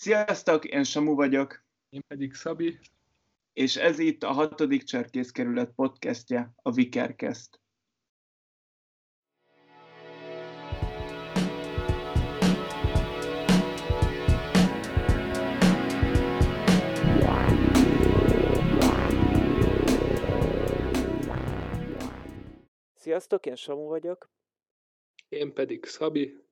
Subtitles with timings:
[0.00, 1.64] Sziasztok, én Samu vagyok.
[1.88, 2.78] Én pedig Szabi.
[3.52, 7.60] És ez itt a hatodik Cserkészkerület podcastje, a Vikercast.
[22.94, 24.30] Sziasztok, én Samu vagyok.
[25.28, 26.47] Én pedig Szabi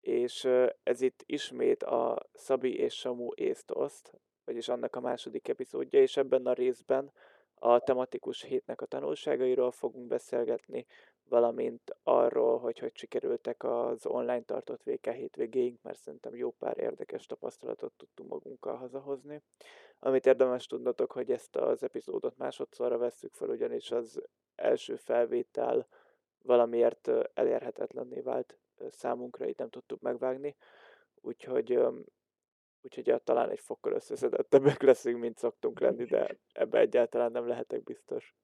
[0.00, 0.48] és
[0.82, 4.12] ez itt ismét a Szabi és Samu észt-oszt,
[4.44, 7.12] vagyis annak a második epizódja, és ebben a részben
[7.54, 10.86] a tematikus hétnek a tanulságairól fogunk beszélgetni,
[11.28, 17.26] valamint arról, hogy hogy sikerültek az online tartott VK hétvégéink, mert szerintem jó pár érdekes
[17.26, 19.42] tapasztalatot tudtunk magunkkal hazahozni.
[19.98, 24.22] Amit érdemes tudnotok, hogy ezt az epizódot másodszorra vesszük fel, ugyanis az
[24.54, 25.86] első felvétel
[26.42, 28.58] valamiért elérhetetlenné vált
[28.88, 30.56] számunkra itt nem tudtuk megvágni,
[31.14, 31.78] úgyhogy,
[32.80, 38.34] úgyhogy talán egy fokkal összeszedettebbek leszünk, mint szoktunk lenni, de ebbe egyáltalán nem lehetek biztos.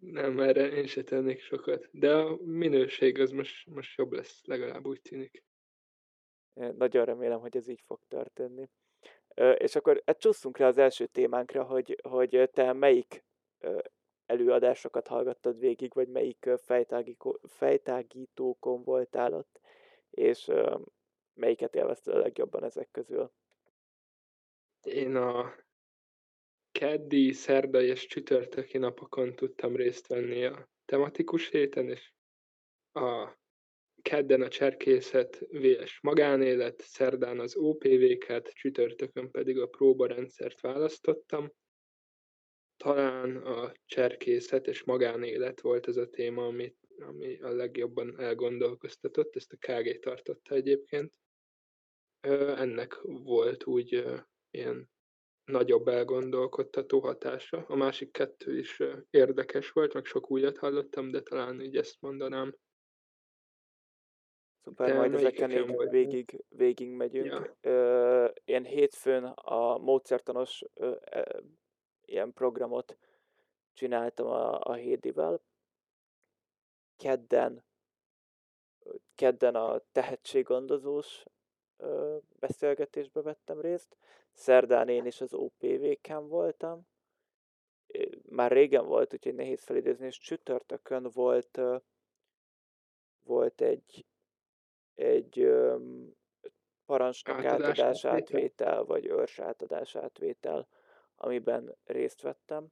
[0.00, 4.86] Nem, erre én se tennék sokat, de a minőség az most, most jobb lesz, legalább
[4.86, 5.44] úgy tűnik.
[6.54, 8.68] Én nagyon remélem, hogy ez így fog történni.
[9.54, 13.24] És akkor hát csúszunk rá az első témánkra, hogy, hogy te melyik
[14.30, 16.48] előadásokat hallgattad végig, vagy melyik
[17.48, 19.60] fejtágítókon voltál ott,
[20.10, 20.50] és
[21.34, 23.32] melyiket élvezted a legjobban ezek közül?
[24.82, 25.54] Én a
[26.72, 32.12] keddi, szerdai és csütörtöki napokon tudtam részt venni a tematikus héten, és
[32.92, 33.38] a
[34.02, 36.00] kedden a cserkészet vs.
[36.00, 41.52] magánélet, szerdán az OPV-ket, csütörtökön pedig a próbarendszert választottam
[42.84, 49.52] talán a cserkészet és magánélet volt ez a téma, ami, ami a legjobban elgondolkoztatott, ezt
[49.52, 51.12] a KG tartotta egyébként.
[52.20, 54.04] Ennek volt úgy
[54.50, 54.90] ilyen
[55.44, 57.64] nagyobb elgondolkodtató hatása.
[57.68, 62.56] A másik kettő is érdekes volt, meg sok újat hallottam, de talán így ezt mondanám.
[64.62, 67.56] Szuper, majd ezeken így végig, végig megyünk.
[67.60, 68.32] Ja.
[68.44, 70.64] Én hétfőn a módszertanos
[72.10, 72.96] ilyen programot
[73.72, 75.40] csináltam a, a Hédivel.
[76.96, 77.64] Kedden,
[79.14, 81.24] kedden a tehetséggondozós
[81.76, 83.96] ö, beszélgetésbe vettem részt.
[84.32, 86.88] Szerdán én is az OPV-ken voltam.
[88.28, 91.76] Már régen volt, úgyhogy nehéz felidézni, és csütörtökön volt, ö,
[93.22, 94.06] volt egy,
[94.94, 95.78] egy ö,
[96.86, 100.68] parancsnok átadás átvétel, vagy őrs átadás átvétel
[101.22, 102.66] amiben részt vettem,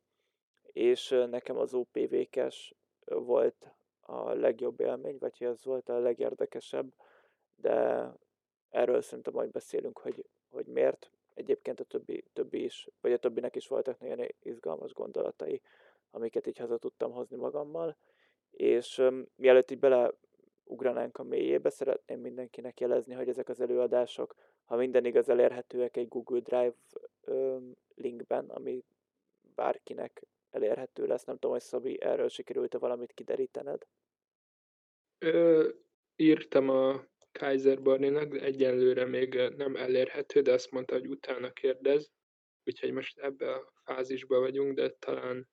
[0.62, 6.92] és nekem az OPV-kes volt a legjobb élmény, vagy hogy az volt a legérdekesebb,
[7.56, 8.08] de
[8.69, 11.10] erről szerintem majd beszélünk, hogy, hogy miért.
[11.34, 15.62] Egyébként a többi, többi is, vagy a többinek is voltak nagyon izgalmas gondolatai,
[16.10, 17.97] amiket így haza tudtam hozni magammal,
[18.50, 24.76] és um, mielőtt így beleugranánk a mélyébe, szeretném mindenkinek jelezni, hogy ezek az előadások, ha
[24.76, 26.75] minden igaz, elérhetőek egy Google Drive
[27.26, 28.84] um, linkben, ami
[29.54, 31.25] bárkinek elérhető lesz.
[31.25, 33.82] Nem tudom, hogy Szabi, erről sikerült-e valamit kiderítened?
[35.19, 35.69] Ö,
[36.16, 42.10] írtam a Kaiser Barninak, de egyenlőre még nem elérhető, de azt mondta, hogy utána kérdez.
[42.64, 45.48] Úgyhogy most ebbe a fázisba vagyunk, de talán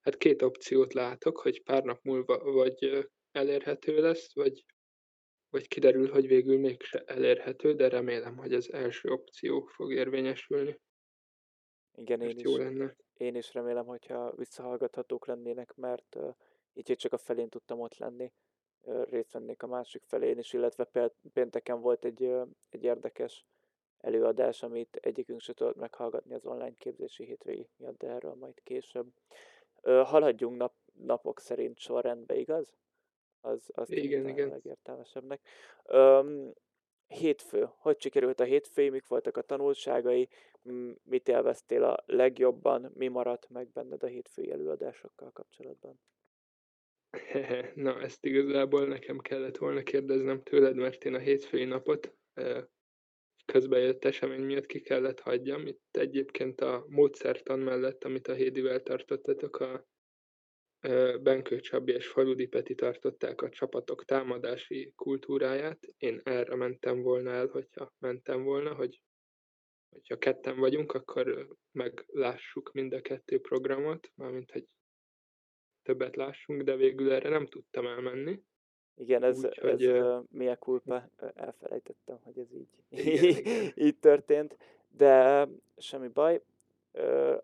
[0.00, 4.64] hát két opciót látok, hogy pár nap múlva vagy elérhető lesz, vagy,
[5.48, 10.80] vagy kiderül, hogy végül mégse elérhető, de remélem, hogy az első opció fog érvényesülni.
[12.00, 12.96] Igen, én is, jó lenne.
[13.16, 16.34] én is remélem, hogyha visszahallgathatók lennének, mert uh,
[16.72, 18.32] így csak a felén tudtam ott lenni,
[18.80, 23.46] uh, részt vennék a másik felén is, illetve pénteken volt egy, uh, egy érdekes
[24.00, 29.06] előadás, amit egyikünk se tudott meghallgatni az online képzési hétvégi miatt, de erről majd később.
[29.82, 32.76] Uh, haladjunk nap, napok szerint sorrendbe, igaz?
[33.40, 34.48] Az, az igen, igen.
[34.48, 35.40] a legértelmesebbnek.
[35.84, 36.52] Um,
[37.08, 37.68] hétfő.
[37.76, 40.28] Hogy sikerült a hétfő, mik voltak a tanulságai,
[41.02, 46.00] mit élveztél a legjobban, mi maradt meg benned a hétfői előadásokkal kapcsolatban?
[47.74, 52.14] Na, ezt igazából nekem kellett volna kérdeznem tőled, mert én a hétfői napot
[53.44, 55.66] közbejött esemény miatt ki kellett hagyjam.
[55.66, 59.88] Itt egyébként a módszertan mellett, amit a Hédivel tartottatok, a
[61.22, 65.78] Benkő Csabi és Faludi Peti tartották a csapatok támadási kultúráját.
[65.96, 69.02] Én erre mentem volna el, hogyha mentem volna, hogy
[69.90, 74.66] hogyha ketten vagyunk, akkor meglássuk mind a kettő programot, mármint hogy
[75.82, 78.42] többet lássunk, de végül erre nem tudtam elmenni.
[78.94, 81.10] Igen, ez, Úgy, ez hogy, mi a kulpa?
[81.34, 82.68] Elfelejtettem, hogy ez így,
[83.06, 83.72] Igen, igen.
[83.74, 84.56] így történt,
[84.88, 85.46] de
[85.76, 86.42] semmi baj.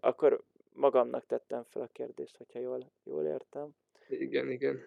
[0.00, 3.74] Akkor magamnak tettem fel a kérdést, hogyha jól, jól értem.
[4.08, 4.80] Igen, igen.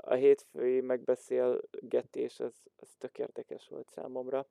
[0.00, 4.46] A hétfői megbeszélgetés, az, az tök érdekes volt számomra.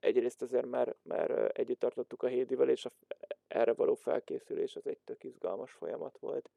[0.00, 2.92] Egyrészt azért, mert, mert együtt tartottuk a Hédivel, és a,
[3.48, 6.50] erre való felkészülés az egy tök izgalmas folyamat volt,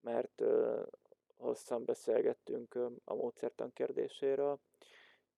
[0.00, 0.82] mert ö,
[1.36, 4.58] hosszan beszélgettünk ö, a módszertan kérdéséről,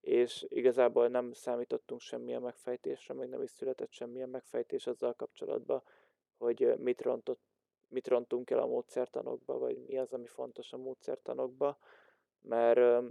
[0.01, 5.83] és igazából nem számítottunk semmilyen megfejtésre, meg nem is született semmilyen megfejtés azzal kapcsolatban,
[6.37, 7.41] hogy mit, rontott,
[7.89, 11.79] mit rontunk el a módszertanokba, vagy mi az, ami fontos a módszertanokba,
[12.41, 13.05] mert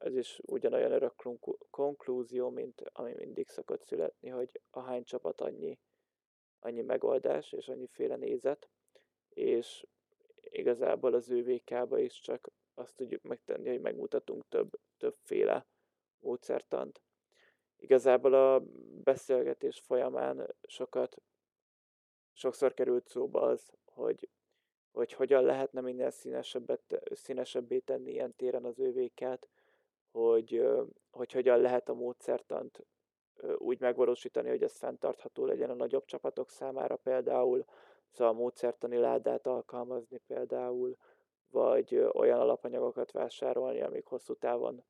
[0.00, 1.14] ez is ugyanolyan örök
[1.70, 5.78] konklúzió, mint ami mindig szokott születni, hogy a hány csapat annyi,
[6.58, 8.68] annyi megoldás és annyiféle nézet,
[9.28, 9.86] és
[10.40, 15.66] igazából az ÖVK-ba is csak azt tudjuk megtenni, hogy megmutatunk több, többféle
[16.18, 17.02] módszertant.
[17.76, 18.62] Igazából a
[19.02, 21.16] beszélgetés folyamán sokat,
[22.32, 24.28] sokszor került szóba az, hogy,
[24.92, 29.48] hogy hogyan lehetne minél színesebbet, színesebbé tenni ilyen téren az ÖVK-t,
[30.10, 30.68] hogy,
[31.10, 32.86] hogy hogyan lehet a módszertant
[33.58, 37.64] úgy megvalósítani, hogy ez fenntartható legyen a nagyobb csapatok számára például,
[38.10, 40.96] szóval a módszertani ládát alkalmazni például,
[41.50, 44.84] vagy olyan alapanyagokat vásárolni, amik hosszú távon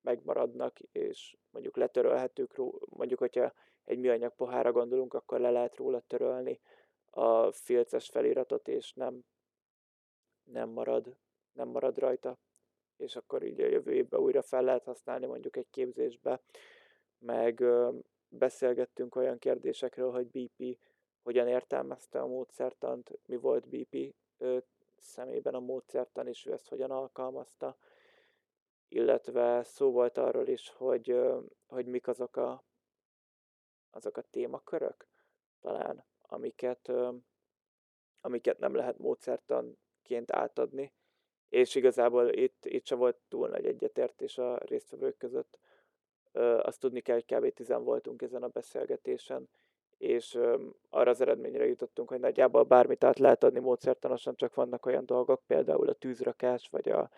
[0.00, 2.56] megmaradnak, és mondjuk letörölhetők,
[2.86, 3.52] mondjuk, hogyha
[3.84, 6.60] egy műanyag pohára gondolunk, akkor le lehet róla törölni
[7.10, 9.24] a filces feliratot, és nem,
[10.44, 11.16] nem, marad,
[11.52, 12.38] nem marad rajta,
[12.96, 16.40] és akkor így a jövő évben újra fel lehet használni mondjuk egy képzésbe,
[17.18, 17.64] meg
[18.28, 20.78] beszélgettünk olyan kérdésekről, hogy BP
[21.22, 24.14] hogyan értelmezte a módszertant, mi volt BP
[24.96, 27.76] szemében a módszertan, és ő ezt hogyan alkalmazta,
[28.88, 31.20] illetve szó volt arról is, hogy,
[31.66, 32.64] hogy mik azok a,
[33.90, 35.06] azok a témakörök,
[35.60, 36.92] talán, amiket,
[38.20, 40.92] amiket nem lehet módszertanként átadni,
[41.54, 45.58] és igazából itt, itt se volt túl nagy egyetértés a résztvevők között.
[46.62, 47.54] Azt tudni kell, hogy kb.
[47.54, 49.48] tizen voltunk ezen a beszélgetésen,
[49.98, 50.38] és
[50.90, 55.42] arra az eredményre jutottunk, hogy nagyjából bármit át lehet adni módszertanosan, csak vannak olyan dolgok,
[55.46, 57.10] például a tűzrakás, vagy a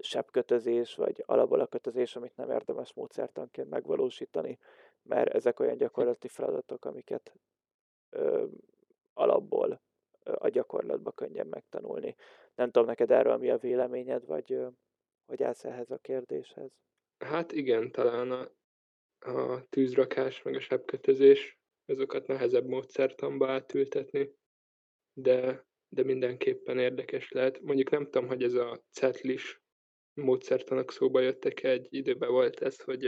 [0.00, 4.58] sebkötözés, vagy alapalakötözés, amit nem érdemes módszertanként megvalósítani,
[5.02, 7.32] mert ezek olyan gyakorlati feladatok, amiket
[8.10, 8.44] ö,
[9.14, 9.80] alapból
[10.28, 12.16] a gyakorlatban könnyen megtanulni.
[12.54, 14.58] Nem tudom neked erről mi a véleményed, vagy
[15.26, 16.70] hogy állsz ehhez a kérdéshez?
[17.18, 18.50] Hát igen, talán a,
[19.30, 24.34] a tűzrakás, meg a sebkötözés, azokat nehezebb módszertanba átültetni,
[25.12, 27.60] de, de mindenképpen érdekes lehet.
[27.60, 29.60] Mondjuk nem tudom, hogy ez a cetlis
[30.14, 33.04] módszertanak szóba jöttek egy időben volt ez, hogy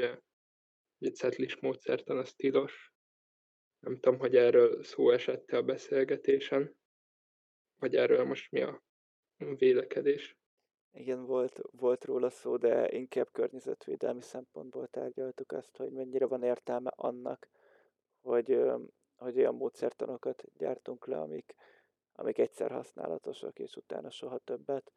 [0.98, 2.92] egy cetlis módszertan az tilos.
[3.80, 6.77] Nem tudom, hogy erről szó esette a beszélgetésen,
[7.78, 8.82] vagy erről most mi a
[9.58, 10.36] vélekedés.
[10.92, 16.90] Igen, volt, volt róla szó, de inkább környezetvédelmi szempontból tárgyaltuk azt, hogy mennyire van értelme
[16.96, 17.48] annak,
[18.20, 18.60] hogy,
[19.16, 21.54] hogy olyan módszertanokat gyártunk le, amik,
[22.12, 24.92] amik egyszer használatosak, és utána soha többet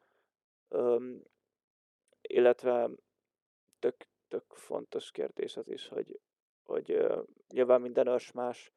[2.22, 2.90] illetve
[3.78, 3.96] tök,
[4.28, 6.20] tök fontos kérdés az is, hogy,
[6.62, 8.72] hogy uh, nyilván minden őrs más,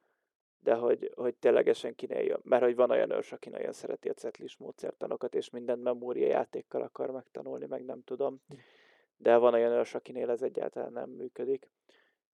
[0.65, 2.39] de hogy, hogy ténylegesen kinél jön.
[2.43, 6.81] Mert hogy van olyan őrs, aki nagyon szereti a cetlis módszertanokat, és mindent memória játékkal
[6.81, 8.41] akar megtanulni, meg nem tudom.
[8.47, 8.55] Hm.
[9.17, 11.69] De van olyan őrs, akinél ez egyáltalán nem működik.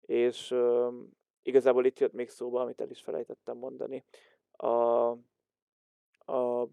[0.01, 0.95] És uh,
[1.43, 4.05] igazából itt jött még szóba, amit el is felejtettem mondani.
[4.53, 5.09] A,
[6.33, 6.69] a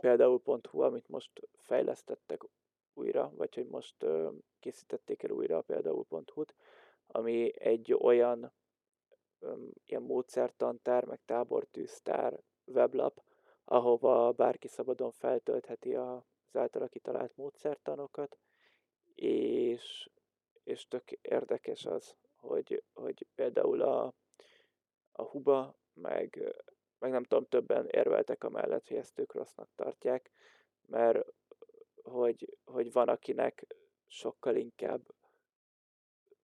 [0.00, 2.42] például.hu, amit most fejlesztettek
[2.94, 4.28] újra, vagy hogy most ö,
[4.60, 6.54] készítették el újra a például.hu-t,
[7.06, 8.65] ami egy olyan ö,
[9.84, 13.22] ilyen módszertantár, meg tábortűztár weblap,
[13.64, 18.38] ahova bárki szabadon feltöltheti az általa kitalált módszertanokat,
[19.14, 20.10] és,
[20.64, 24.14] és tök érdekes az, hogy, hogy például a,
[25.12, 26.54] a Huba, meg,
[26.98, 30.30] meg nem tudom, többen érveltek amellett, hogy ezt ők rossznak tartják,
[30.86, 31.26] mert
[32.02, 33.66] hogy, hogy van, akinek
[34.06, 35.14] sokkal inkább,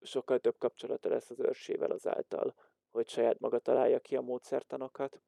[0.01, 2.55] sokkal több kapcsolata lesz az őrsével azáltal,
[2.93, 5.21] hogy saját maga találja ki a módszertanokat,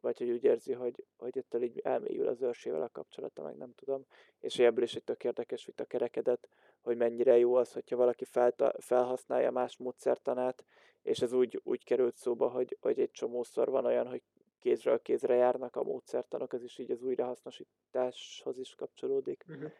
[0.00, 3.72] vagy hogy úgy érzi, hogy, hogy ettől így elmélyül az őrsével a kapcsolata, meg nem
[3.74, 4.06] tudom.
[4.40, 6.48] És ebből is egy tök érdekes vita kerekedett,
[6.80, 10.64] hogy mennyire jó az, hogyha valaki felta, felhasználja más módszertanát,
[11.02, 14.22] és ez úgy, úgy került szóba, hogy, hogy egy csomószor van olyan, hogy
[14.58, 19.44] kézről kézre járnak a módszertanok, ez is így az újrahasznosításhoz is kapcsolódik.
[19.48, 19.70] Uh-huh.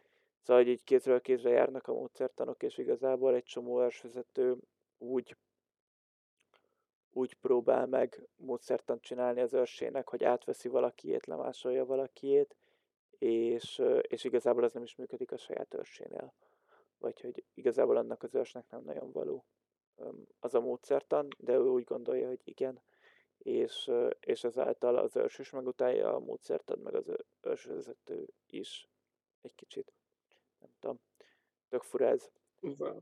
[0.41, 4.57] Szóval, hogy így kézről kézre járnak a módszertanok, és igazából egy csomó őrsvezető
[4.97, 5.35] úgy
[7.17, 12.55] úgy próbál meg módszertant csinálni az őrsének, hogy átveszi valakiét, lemásolja valakiét,
[13.17, 16.33] és, és igazából az nem is működik a saját őrsénél.
[16.97, 19.45] Vagy hogy igazából annak az őrsnek nem nagyon való
[20.39, 22.81] az a módszertan, de ő úgy gondolja, hogy igen,
[23.37, 28.87] és, és ezáltal az őrs is megutálja a módszertan, meg az őrsvezető is
[29.41, 29.93] egy kicsit.
[30.59, 30.99] Nem tudom.
[31.69, 32.31] Tök fura ez.
[32.59, 32.99] Wow.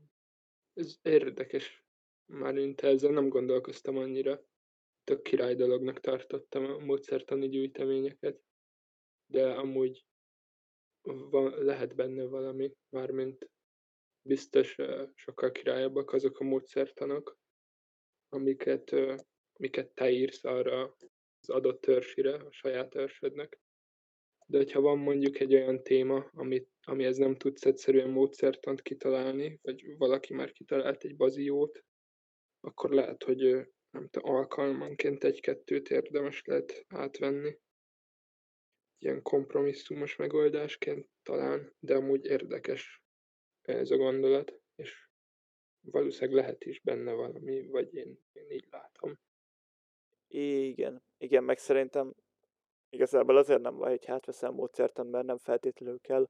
[0.74, 1.85] Ez érdekes.
[2.26, 4.44] Már én ezzel nem gondolkoztam annyira.
[5.04, 8.40] Tök király dolognak tartottam a módszertani gyűjteményeket.
[9.26, 10.04] De amúgy
[11.02, 13.50] van, lehet benne valami, mármint
[14.22, 14.76] biztos
[15.14, 17.38] sokkal királyabbak azok a módszertanok,
[18.28, 18.90] amiket,
[19.52, 20.96] amiket te írsz arra
[21.40, 23.60] az adott törzsire, a saját törzsödnek.
[24.46, 29.96] De hogyha van mondjuk egy olyan téma, amit, amihez nem tudsz egyszerűen módszertant kitalálni, vagy
[29.96, 31.84] valaki már kitalált egy baziót,
[32.66, 33.38] akkor lehet, hogy
[33.90, 37.58] nem tudom, alkalmanként egy-kettőt érdemes lehet átvenni.
[38.98, 43.02] Ilyen kompromisszumos megoldásként talán, de amúgy érdekes
[43.62, 45.08] ez a gondolat, és
[45.80, 49.18] valószínűleg lehet is benne valami, vagy én, én így látom.
[50.28, 52.14] Igen, igen, meg szerintem
[52.88, 56.28] igazából azért nem van, hogy hátveszem módszertan, mert nem feltétlenül kell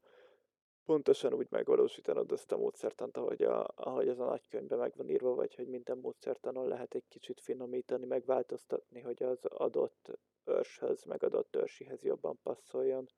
[0.87, 5.35] pontosan úgy megvalósítanod azt a módszertant, ahogy, a, ahogy az a nagykönyvben meg van írva,
[5.35, 11.57] vagy hogy minden módszertanon lehet egy kicsit finomítani, megváltoztatni, hogy az adott őrshöz, meg adott
[11.57, 13.09] őrsihez jobban passzoljon.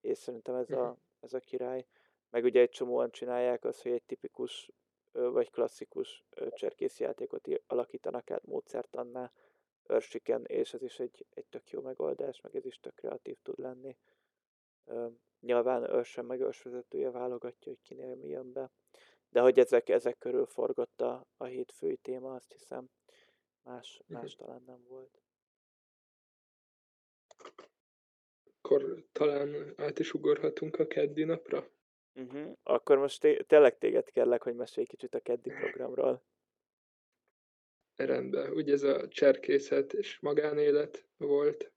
[0.00, 0.98] És szerintem ez a, mhm.
[1.20, 1.86] ez a király.
[2.30, 4.70] Meg ugye egy csomóan csinálják azt, hogy egy tipikus
[5.12, 9.32] vagy klasszikus cserkészjátékot alakítanak át módszertannál
[9.88, 13.58] őrsiken, és ez is egy, egy tök jó megoldás, meg ez is tök kreatív tud
[13.58, 13.96] lenni.
[15.40, 18.70] Nyilván őrsem meg őrsvezetője válogatja, hogy kinél mi jön be.
[19.28, 22.90] De hogy ezek, ezek körül forgott a, a hétfői téma, azt hiszem,
[23.62, 25.22] más, más talán nem volt.
[28.44, 31.70] Akkor talán át is ugorhatunk a keddi napra?
[32.14, 32.56] Uh-huh.
[32.62, 36.22] Akkor most té- tényleg téged kérlek, hogy mesélj kicsit a keddi programról.
[37.96, 38.52] Rendben.
[38.52, 41.72] Ugye ez a cserkészet és magánélet volt.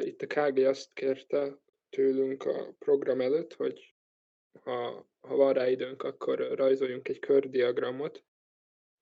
[0.00, 1.58] Itt a KG azt kérte
[1.94, 3.94] tőlünk a program előtt, hogy
[4.60, 8.24] ha, ha van rá időnk, akkor rajzoljunk egy kördiagramot,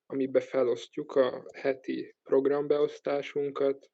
[0.06, 3.90] amiben felosztjuk a heti programbeosztásunkat,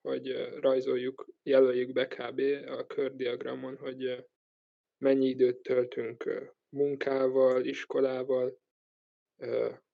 [0.00, 2.40] hogy rajzoljuk, jelöljük be kb.
[2.66, 4.26] a kördiagramon, hogy
[4.98, 8.58] mennyi időt töltünk munkával, iskolával,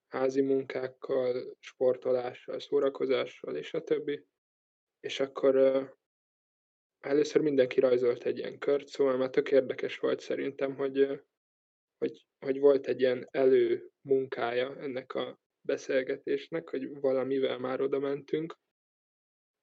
[0.08, 4.26] házi munkákkal, sportolással, szórakozással és a többi.
[5.00, 5.54] És akkor
[7.06, 11.20] először mindenki rajzolt egy ilyen kört, szóval már tök érdekes volt szerintem, hogy,
[11.98, 18.58] hogy, hogy volt egy ilyen elő munkája ennek a beszélgetésnek, hogy valamivel már oda mentünk,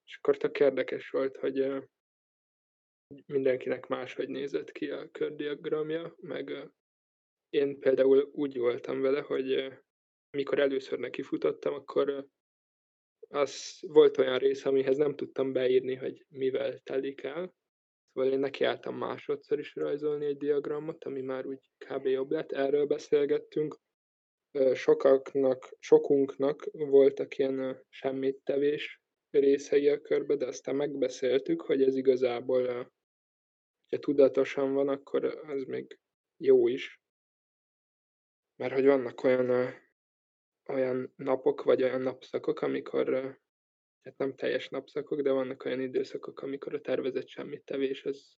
[0.05, 1.83] és akkor tök érdekes volt, hogy
[3.25, 6.71] mindenkinek máshogy nézett ki a kördiagramja, meg
[7.49, 9.73] én például úgy voltam vele, hogy
[10.37, 12.27] mikor először nekifutottam, akkor
[13.33, 17.53] az volt olyan rész, amihez nem tudtam beírni, hogy mivel telik el.
[18.13, 22.05] Szóval én nekiálltam másodszor is rajzolni egy diagramot, ami már úgy kb.
[22.05, 22.51] jobb lett.
[22.51, 23.79] Erről beszélgettünk.
[24.73, 32.91] Sokaknak, sokunknak voltak ilyen semmit tevés részei a körbe, de aztán megbeszéltük, hogy ez igazából
[33.89, 35.99] ha tudatosan van, akkor az még
[36.37, 37.01] jó is.
[38.55, 39.73] Mert hogy vannak olyan,
[40.67, 43.39] olyan napok, vagy olyan napszakok, amikor,
[44.01, 48.37] hát nem teljes napszakok, de vannak olyan időszakok, amikor a tervezett semmit tevés az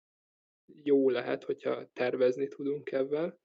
[0.84, 3.42] jó lehet, hogyha tervezni tudunk ebben.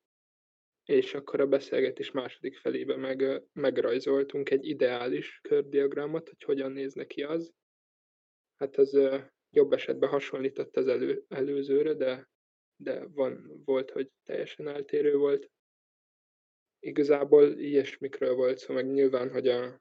[0.85, 7.23] És akkor a beszélgetés második felébe meg, megrajzoltunk egy ideális kördiagramot, hogy hogyan néz neki
[7.23, 7.53] az.
[8.57, 8.99] Hát az
[9.51, 12.29] jobb esetben hasonlított az elő, előzőre, de,
[12.77, 15.51] de van, volt, hogy teljesen eltérő volt.
[16.81, 19.81] Igazából ilyesmikről volt szó, meg nyilván, hogy, a,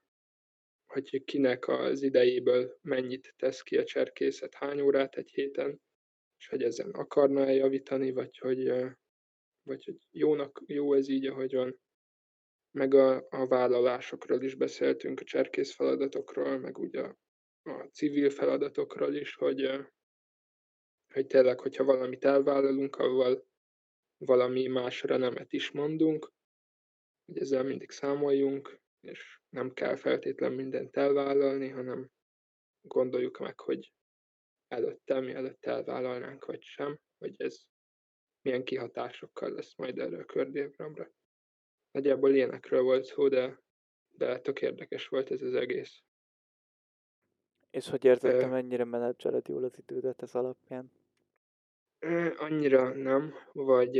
[0.86, 5.80] hogy kinek az idejéből mennyit tesz ki a cserkészet, hány órát egy héten,
[6.38, 8.68] és hogy ezen akarna-e javítani, vagy hogy,
[9.62, 11.80] vagy hogy jónak, jó ez így, ahogy van.
[12.70, 17.16] Meg a, a vállalásokról is beszéltünk, a cserkész feladatokról, meg ugye a
[17.68, 19.70] a civil feladatokról is, hogy,
[21.14, 23.46] hogy tényleg, hogyha valamit elvállalunk, avval
[24.16, 26.32] valami másra nemet is mondunk,
[27.28, 32.10] hogy ezzel mindig számoljunk, és nem kell feltétlen mindent elvállalni, hanem
[32.80, 33.92] gondoljuk meg, hogy
[34.68, 37.60] előtte, mielőtt elvállalnánk, vagy sem, hogy ez
[38.42, 41.10] milyen kihatásokkal lesz majd erre a kördiagramra.
[41.90, 43.66] Nagyjából ilyenekről volt szó, de
[44.18, 46.02] de tök érdekes volt ez az egész.
[47.70, 50.92] És hogy érzed, te mennyire menedzseled jól az idődet ez alapján?
[52.36, 53.98] Annyira nem, vagy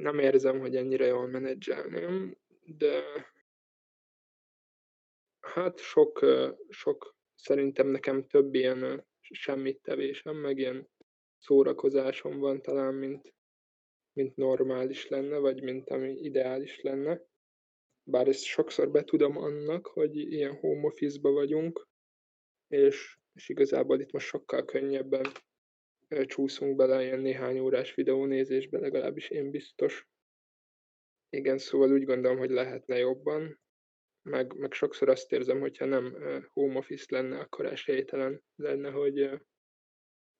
[0.00, 3.02] nem érzem, hogy ennyire jól menedzselném, de
[5.40, 6.26] hát sok,
[6.68, 10.88] sok szerintem nekem több ilyen semmit tevésem, meg ilyen
[11.38, 13.34] szórakozásom van talán, mint,
[14.12, 17.20] mint normális lenne, vagy mint ami ideális lenne.
[18.02, 21.88] Bár ezt sokszor betudom annak, hogy ilyen home office-ba vagyunk,
[22.68, 25.32] és, és igazából itt most sokkal könnyebben
[26.08, 30.08] csúszunk bele ilyen néhány órás videónézésbe, legalábbis én biztos.
[31.30, 33.60] Igen, szóval úgy gondolom, hogy lehetne jobban,
[34.22, 36.16] meg, meg sokszor azt érzem, hogyha nem
[36.52, 39.30] home office lenne, akkor esélytelen lenne, hogy,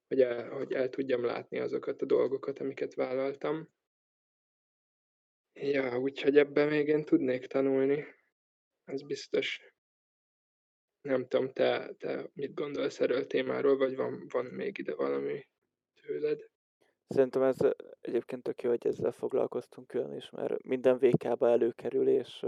[0.07, 3.69] hogy, el, hogy el tudjam látni azokat a dolgokat, amiket vállaltam.
[5.53, 8.05] Ja, úgyhogy ebben még én tudnék tanulni.
[8.85, 9.73] Ez biztos.
[11.01, 15.47] Nem tudom, te, te mit gondolsz erről a témáról, vagy van, van még ide valami
[16.09, 16.49] tőled?
[17.09, 17.57] Szerintem ez
[18.01, 22.47] egyébként tök jó, hogy ezzel foglalkoztunk külön is, mert minden VK-ba előkerül, és,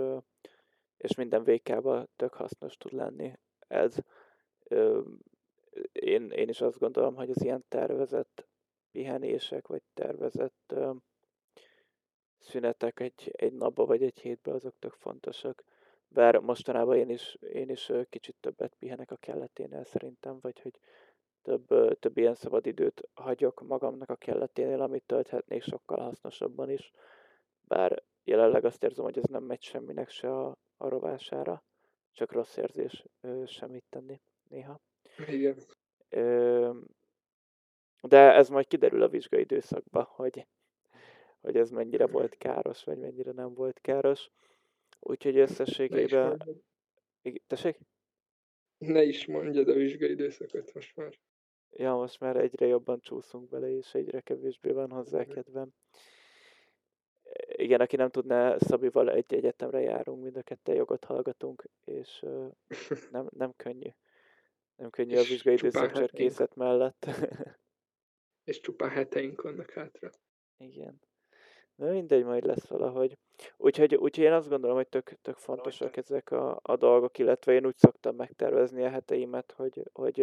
[0.96, 3.96] és minden VK-ba tök hasznos tud lenni ez.
[5.92, 8.48] Én, én is azt gondolom, hogy az ilyen tervezett
[8.90, 10.74] pihenések, vagy tervezett
[12.38, 15.64] szünetek egy, egy napba vagy egy hétben azok tök fontosak.
[16.08, 20.78] Bár mostanában én is, én is kicsit többet pihenek a kelleténél szerintem, vagy hogy
[21.42, 26.90] több, több ilyen szabad időt hagyok magamnak a kelleténél, amit tölthetnék sokkal hasznosabban is.
[27.62, 31.64] Bár jelenleg azt érzem, hogy ez nem megy semminek se a, a rovására,
[32.12, 34.80] csak rossz érzés ö, semmit tenni néha.
[35.26, 35.56] Igen.
[36.08, 36.70] Ö,
[38.02, 40.46] de ez majd kiderül a vizsgai időszakban, hogy,
[41.40, 44.30] hogy ez mennyire volt káros, vagy mennyire nem volt káros.
[45.00, 46.62] Úgyhogy összességében...
[47.46, 47.78] Tessék?
[48.78, 51.18] Ne is mondjad a vizsgai időszakot most már.
[51.70, 55.68] Ja, most már egyre jobban csúszunk bele, és egyre kevésbé van hozzá kedvem.
[57.48, 62.52] Igen, aki nem tudná, Szabival egy egyetemre járunk, mind a ketten jogot hallgatunk, és uh,
[63.10, 63.90] nem, nem könnyű.
[64.76, 67.06] Nem könnyű a vizsgai időszak cserkészet mellett.
[68.50, 70.10] és csupán heteink vannak hátra.
[70.58, 71.00] Igen.
[71.74, 73.18] Na mindegy, majd lesz valahogy.
[73.56, 77.66] Úgyhogy, úgyhogy én azt gondolom, hogy tök, tök fontosak ezek a, a dolgok, illetve én
[77.66, 80.20] úgy szoktam megtervezni a heteimet, hogy, hogy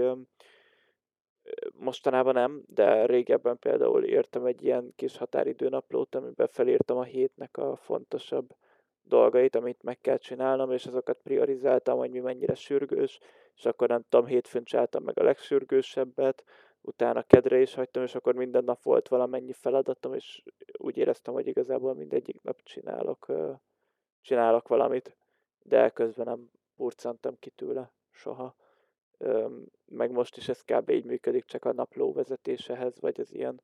[1.74, 7.76] mostanában nem, de régebben például írtam egy ilyen kis határidőnaplót, amiben felírtam a hétnek a
[7.76, 8.56] fontosabb
[9.04, 13.20] dolgait, amit meg kell csinálnom, és azokat priorizáltam, hogy mi mennyire sürgős,
[13.56, 16.44] és akkor nem tudom, hétfőn csináltam meg a legsürgősebbet,
[16.82, 20.44] utána kedre is hagytam, és akkor minden nap volt valamennyi feladatom, és
[20.78, 23.26] úgy éreztem, hogy igazából mindegyik nap csinálok,
[24.22, 25.16] csinálok valamit,
[25.64, 28.56] de közben nem burcantam ki tőle soha.
[29.86, 30.90] Meg most is ez kb.
[30.90, 33.62] így működik, csak a napló vezetésehez, vagy az ilyen,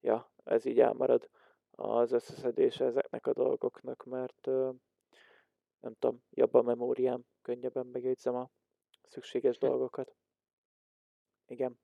[0.00, 1.28] ja, ez így elmarad
[1.70, 4.46] az összeszedése ezeknek a dolgoknak, mert
[5.80, 8.50] nem tudom, jobb a memóriám, könnyebben megjegyzem a
[9.02, 10.16] szükséges dolgokat.
[11.46, 11.78] Igen.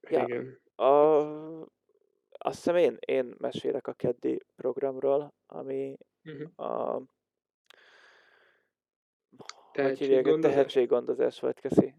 [0.00, 0.60] Ja, Igen.
[0.74, 0.86] a,
[2.38, 6.66] azt hiszem én, én mesélek a keddi programról, ami Uh-huh.
[6.66, 7.02] a
[9.74, 10.54] hogy hívják, Tehetséggondozás?
[10.54, 11.94] tehetséggondozás volt, köszi.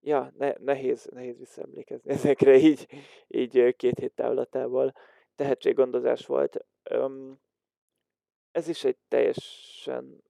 [0.00, 2.86] Ja, ne, nehéz, nehéz visszaemlékezni ezekre így,
[3.26, 4.92] így két hét távlatából.
[5.34, 6.66] Tehetséggondozás volt.
[8.50, 10.22] Ez is egy teljesen,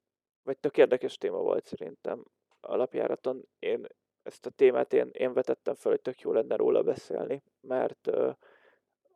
[0.43, 2.25] vagy tök érdekes téma volt szerintem
[2.61, 3.49] alapjáraton.
[3.59, 3.87] Én
[4.23, 8.31] ezt a témát én, én vetettem fel, hogy tök jó lenne róla beszélni, mert ö,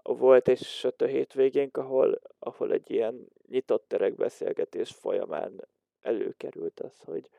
[0.02, 5.68] volt egy sötő hétvégénk, ahol, ahol egy ilyen nyitott terek beszélgetés folyamán
[6.00, 7.30] előkerült az, hogy,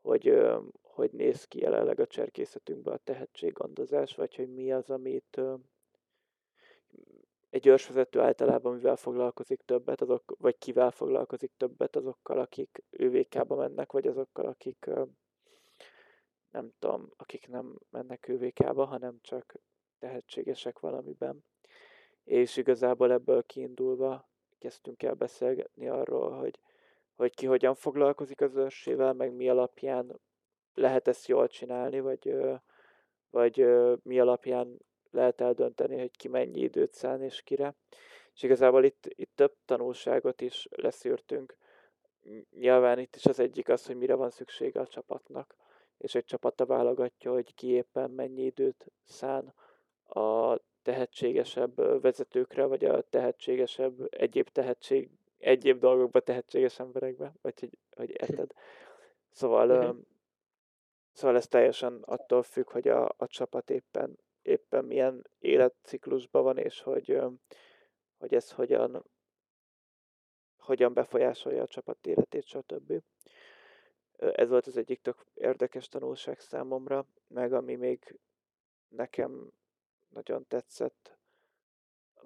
[0.00, 0.40] hogy,
[0.82, 5.40] hogy néz ki jelenleg a cserkészetünkben a tehetséggondozás, vagy hogy mi az, amit
[7.50, 13.92] egy őrsvezető általában mivel foglalkozik többet, azok, vagy kivel foglalkozik többet azokkal, akik ÖVK-ba mennek,
[13.92, 14.90] vagy azokkal, akik
[16.50, 19.54] nem tudom, akik nem mennek ÖVK-ba, hanem csak
[19.98, 21.44] tehetségesek valamiben.
[22.24, 26.60] És igazából ebből kiindulva kezdtünk el beszélgetni arról, hogy,
[27.16, 30.20] hogy ki hogyan foglalkozik az őrsével, meg mi alapján
[30.74, 32.36] lehet ezt jól csinálni, vagy,
[33.30, 33.66] vagy
[34.02, 34.78] mi alapján
[35.10, 37.74] lehet eldönteni, hogy ki mennyi időt szán és kire.
[38.34, 41.56] És igazából itt, itt több tanulságot is leszűrtünk.
[42.50, 45.56] Nyilván itt is az egyik az, hogy mire van szüksége a csapatnak,
[45.98, 49.54] és egy csapata válogatja, hogy ki éppen mennyi időt szán
[50.04, 58.10] a tehetségesebb vezetőkre, vagy a tehetségesebb, egyéb tehetség, egyéb dolgokba tehetséges emberekbe, vagy hogy, hogy
[58.10, 58.52] érted.
[59.30, 59.96] Szóval, uh-huh.
[61.12, 66.80] szóval ez teljesen attól függ, hogy a, a csapat éppen, éppen milyen életciklusban van, és
[66.80, 67.20] hogy,
[68.18, 69.04] hogy ez hogyan,
[70.58, 73.02] hogyan befolyásolja a csapat életét, stb.
[74.16, 78.18] Ez volt az egyik tök érdekes tanulság számomra, meg ami még
[78.88, 79.52] nekem
[80.12, 81.18] nagyon tetszett,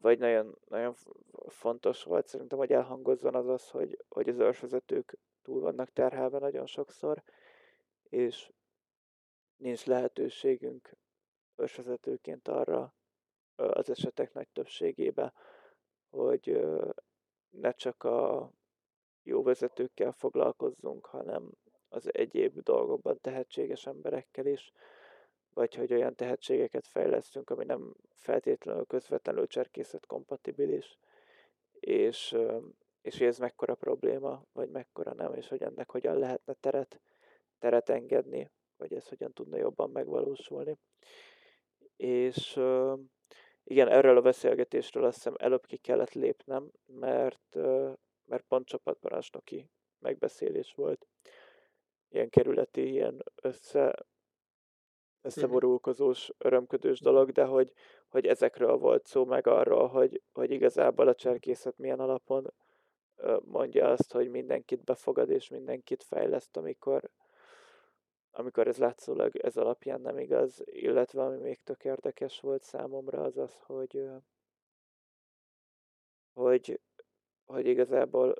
[0.00, 0.94] vagy nagyon, nagyon
[1.46, 6.66] fontos volt szerintem, hogy elhangozzon az az, hogy, hogy az őrsvezetők túl vannak terhelve nagyon
[6.66, 7.22] sokszor,
[8.02, 8.52] és
[9.56, 10.96] nincs lehetőségünk
[11.56, 12.94] őrsvezetőként arra
[13.56, 15.32] az esetek nagy többségében,
[16.10, 16.66] hogy
[17.50, 18.50] ne csak a
[19.22, 21.50] jó vezetőkkel foglalkozzunk, hanem
[21.88, 24.72] az egyéb dolgokban tehetséges emberekkel is,
[25.56, 30.98] vagy hogy olyan tehetségeket fejlesztünk, ami nem feltétlenül közvetlenül cserkészet kompatibilis,
[31.80, 32.36] és,
[33.02, 37.00] és hogy ez mekkora probléma, vagy mekkora nem, és hogy ennek hogyan lehetne teret,
[37.58, 40.78] teret engedni, vagy ez hogyan tudna jobban megvalósulni.
[41.96, 42.60] És
[43.64, 47.54] igen, erről a beszélgetésről azt hiszem előbb ki kellett lépnem, mert,
[48.24, 51.06] mert pont csapatparancsnoki megbeszélés volt.
[52.08, 54.06] Ilyen kerületi, ilyen össze,
[55.26, 57.72] összeborulkozós, örömködős dolog, de hogy,
[58.08, 62.52] hogy ezekről volt szó, meg arról, hogy, hogy igazából a cserkészet milyen alapon
[63.44, 67.10] mondja azt, hogy mindenkit befogad és mindenkit fejleszt, amikor,
[68.30, 73.36] amikor ez látszólag ez alapján nem igaz, illetve ami még tök érdekes volt számomra az
[73.36, 74.08] az, hogy,
[76.32, 76.80] hogy,
[77.44, 78.34] hogy igazából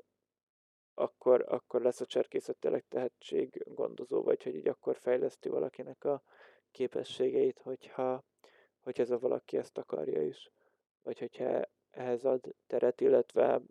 [0.93, 6.23] akkor, akkor lesz a cserkészet tényleg tehetség gondozó, vagy hogy így akkor fejleszti valakinek a
[6.71, 8.23] képességeit, hogyha,
[8.79, 10.49] hogyha ez a valaki ezt akarja is.
[11.01, 13.61] Vagy hogyha ehhez ad teret, illetve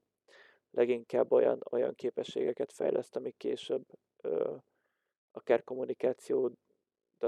[0.70, 3.84] leginkább olyan, olyan képességeket fejleszt, amik később
[4.22, 4.56] ö,
[5.32, 6.58] akár kommunikációt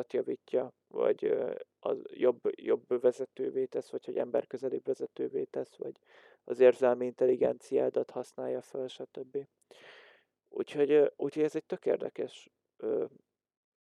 [0.09, 5.97] javítja, vagy ö, az jobb, jobb vezetővé tesz, vagy hogy emberközelibb vezetővé tesz, vagy
[6.45, 9.47] az érzelmi intelligenciádat használja fel, stb.
[10.49, 13.05] Úgyhogy, úgyhogy ez egy tök érdekes ö,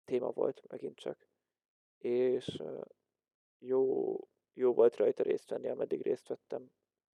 [0.04, 1.26] téma volt megint csak
[2.02, 2.62] és
[3.58, 4.16] jó,
[4.54, 6.70] jó volt rajta részt venni, ameddig részt vettem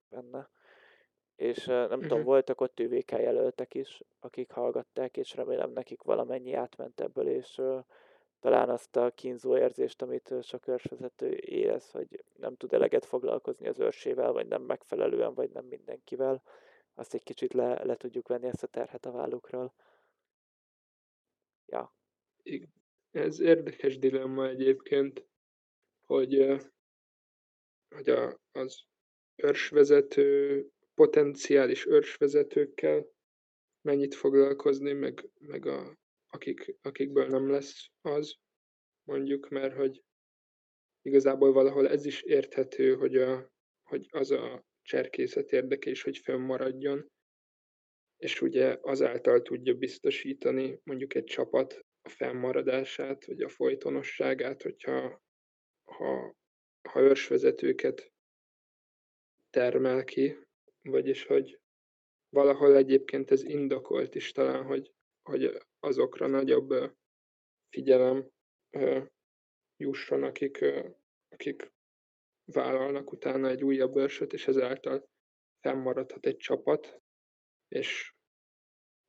[0.09, 0.49] benne.
[1.35, 2.01] És nem uh-huh.
[2.01, 7.61] tudom, voltak ott ÜVK jelöltek is, akik hallgatták, és remélem nekik valamennyi átment ebből, és
[8.39, 13.79] talán azt a kínzó érzést, amit sok őrsvezető érez, hogy nem tud eleget foglalkozni az
[13.79, 16.43] őrsével, vagy nem megfelelően, vagy nem mindenkivel,
[16.93, 19.73] azt egy kicsit le, le tudjuk venni ezt a terhet a vállukról.
[21.65, 21.93] Ja.
[23.11, 25.25] Ez érdekes dilemma egyébként,
[26.05, 26.59] hogy,
[27.95, 28.83] hogy a, az
[29.35, 33.07] őrsvezető, potenciális őrsvezetőkkel
[33.81, 38.35] mennyit foglalkozni, meg, meg a, akik, akikből nem lesz az,
[39.03, 40.03] mondjuk, mert hogy
[41.01, 43.51] igazából valahol ez is érthető, hogy, a,
[43.83, 47.11] hogy az a cserkészet érdeke is, hogy fönnmaradjon,
[48.17, 55.21] és ugye azáltal tudja biztosítani mondjuk egy csapat a fennmaradását, vagy a folytonosságát, hogyha
[55.85, 56.35] ha,
[56.89, 58.11] ha őrsvezetőket
[59.49, 60.37] termel ki,
[60.81, 61.59] vagyis hogy
[62.29, 66.95] valahol egyébként ez indokolt is talán, hogy, hogy azokra nagyobb
[67.69, 68.29] figyelem
[69.77, 70.65] jusson, akik,
[71.29, 71.71] akik
[72.45, 75.09] vállalnak utána egy újabb őrsöt, és ezáltal
[75.59, 77.01] fennmaradhat egy csapat,
[77.67, 78.13] és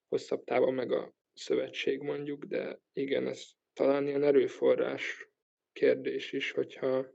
[0.09, 5.29] hosszabb távon meg a szövetség mondjuk, de igen, ez talán ilyen erőforrás
[5.73, 7.07] kérdés is, hogyha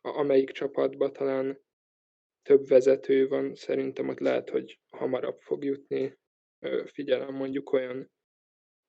[0.00, 1.60] amelyik csapatban talán
[2.42, 6.18] több vezető van, szerintem ott lehet, hogy hamarabb fog jutni
[6.84, 8.10] figyelem mondjuk olyan,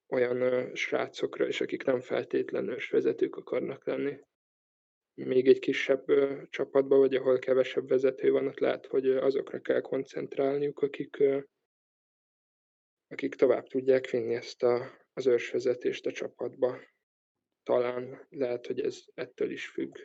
[0.08, 4.20] olyan srácokra is, akik nem feltétlenül vezetők akarnak lenni.
[5.14, 6.06] Még egy kisebb
[6.50, 11.24] csapatban, vagy ahol kevesebb vezető van, ott lehet, hogy azokra kell koncentrálniuk, akik
[13.14, 16.80] akik tovább tudják vinni ezt a, az őrsvezetést a csapatba.
[17.64, 19.98] Talán lehet, hogy ez ettől is függ.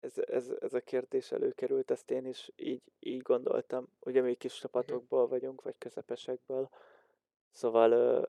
[0.00, 3.88] Ez, ez, ez a kérdés előkerült, ezt én is így, így gondoltam.
[4.00, 6.68] Ugye mi kis csapatokból vagyunk, vagy közepesekből,
[7.50, 8.24] szóval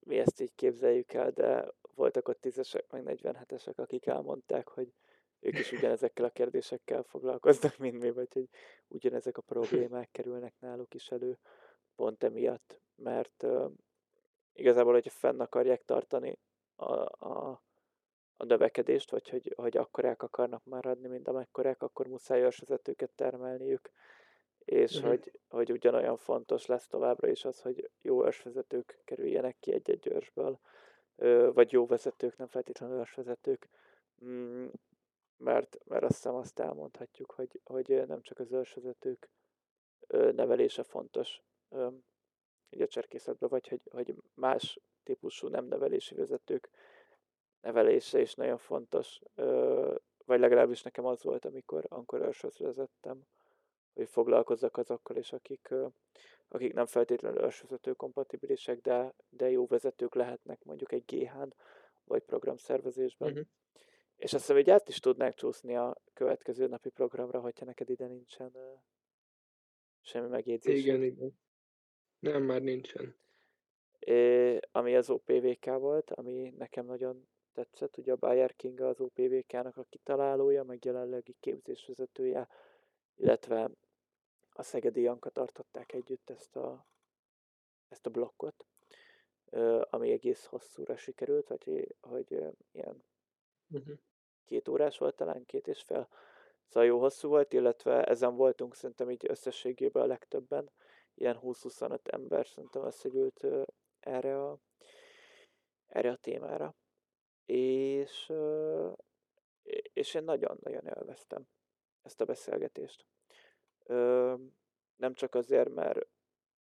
[0.00, 4.92] mi ezt így képzeljük el, de voltak ott tízesek, meg 47-esek, akik elmondták, hogy
[5.40, 8.48] ők is ugyanezekkel a kérdésekkel foglalkoznak, mint mi, vagy hogy
[8.88, 11.38] ugyanezek a problémák kerülnek náluk is elő
[11.94, 13.70] pont emiatt, mert uh,
[14.52, 16.38] igazából, hogyha fenn akarják tartani
[16.76, 16.92] a,
[17.26, 17.62] a,
[18.36, 23.90] a növekedést, vagy hogy, hogy akkorák akarnak már adni, mint amekkorák, akkor muszáj őrsvezetőket termelniük,
[24.64, 25.10] és uh-huh.
[25.10, 30.60] hogy, hogy ugyanolyan fontos lesz továbbra is az, hogy jó őrsvezetők kerüljenek ki egy-egy őrsből,
[31.52, 33.68] vagy jó vezetők, nem feltétlenül őrsvezetők,
[34.24, 34.66] mm,
[35.36, 39.30] mert, mert azt hiszem azt elmondhatjuk, hogy, hogy nem csak az őrsvezetők
[40.08, 41.42] nevelése fontos
[42.70, 46.70] ugye a cserkészetben, vagy hogy, hogy más típusú nem nevelési vezetők
[47.60, 49.20] nevelése is nagyon fontos,
[50.24, 53.26] vagy legalábbis nekem az volt, amikor, őrshöz vezettem,
[53.94, 55.74] hogy foglalkozzak azokkal is, akik,
[56.48, 61.48] akik nem feltétlenül őrsvezető kompatibilisek, de, de jó vezetők lehetnek mondjuk egy gh
[62.04, 63.30] vagy programszervezésben.
[63.30, 63.46] Uh-huh.
[64.16, 68.06] És azt hiszem, hogy át is tudnánk csúszni a következő napi programra, hogyha neked ide
[68.06, 68.52] nincsen
[70.00, 70.78] semmi megjegyzés.
[70.78, 71.38] Igen, igen.
[72.20, 73.14] Nem, már nincsen.
[73.98, 77.96] É, ami az OPVK volt, ami nekem nagyon tetszett.
[77.96, 82.48] Ugye a Bayer King az OPVK-nak a kitalálója, meg jelenlegi képzésvezetője,
[83.14, 83.70] illetve
[84.52, 86.86] a Szegedi Janka tartották együtt ezt a,
[87.88, 88.66] ezt a blokkot,
[89.80, 93.04] ami egész hosszúra sikerült, vagy hogy ilyen
[93.70, 93.98] uh-huh.
[94.44, 96.08] két órás volt talán, két és fél.
[96.66, 100.70] Szóval jó hosszú volt, illetve ezen voltunk szerintem így összességében a legtöbben,
[101.20, 103.46] ilyen 20-25 ember szerintem összegyűlt
[104.00, 104.58] erre a,
[105.86, 106.74] erre a témára
[107.50, 108.32] és,
[109.92, 111.48] és én nagyon-nagyon elvesztem
[112.02, 113.06] ezt a beszélgetést.
[114.96, 116.06] Nem csak azért, mert,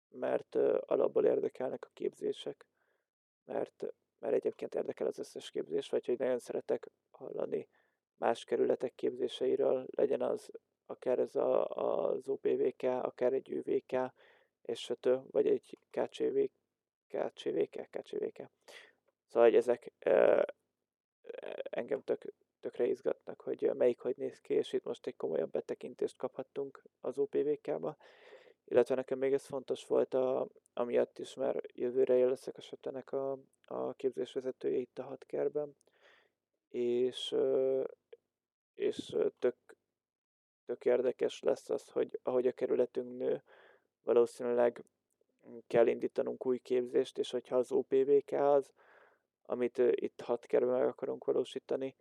[0.09, 2.65] mert alapból érdekelnek a képzések,
[3.45, 3.85] mert,
[4.19, 7.67] mert egyébként érdekel az összes képzés, vagy hogy nagyon szeretek hallani
[8.15, 10.51] más kerületek képzéseiről, legyen az
[10.85, 14.13] akár ez a, az OPVK, akár egy ÜVK,
[14.65, 16.37] és sötő, vagy egy KCV,
[17.07, 18.49] KCVK, KCVK.
[19.25, 19.91] Szóval, hogy ezek
[21.69, 26.17] engem tök, tökre izgatnak, hogy melyik hogy néz ki, és itt most egy komolyabb betekintést
[26.17, 27.97] kaphattunk az OPVK-ba.
[28.65, 33.11] Illetve nekem még ez fontos volt a, amiatt is, mert jövőre én leszek a sötenek
[33.11, 35.77] a, a képzésvezetője itt a hatkerben,
[36.69, 37.35] és,
[38.73, 39.55] és tök,
[40.65, 43.43] tök érdekes lesz az, hogy ahogy a kerületünk nő,
[44.05, 44.83] valószínűleg
[45.67, 48.73] kell indítanunk új képzést, és hogyha az OPVK az,
[49.45, 51.95] amit itt hat kerbe meg akarunk valósítani,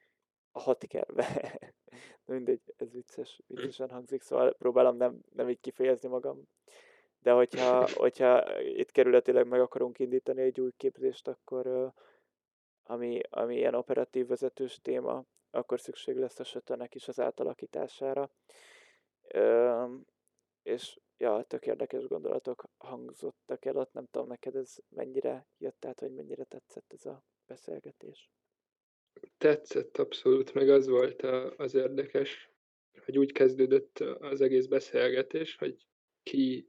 [0.53, 1.59] a hat kerbe.
[2.27, 6.43] Mindegy, ez vicces, viccesen hangzik, szóval próbálom nem, nem így kifejezni magam.
[7.19, 11.93] De hogyha, hogyha itt kerületileg meg akarunk indítani egy új képzést, akkor
[12.83, 18.31] ami, ami ilyen operatív vezetős téma, akkor szükség lesz a sötenek is az átalakítására.
[19.35, 19.91] Uh,
[20.63, 26.01] és ja, tök érdekes gondolatok hangzottak el ott, nem tudom neked ez mennyire jött át,
[26.01, 28.31] vagy mennyire tetszett ez a beszélgetés?
[29.39, 32.51] Tetszett abszolút, meg az volt a, az érdekes,
[33.05, 35.87] hogy úgy kezdődött az egész beszélgetés, hogy
[36.23, 36.69] ki,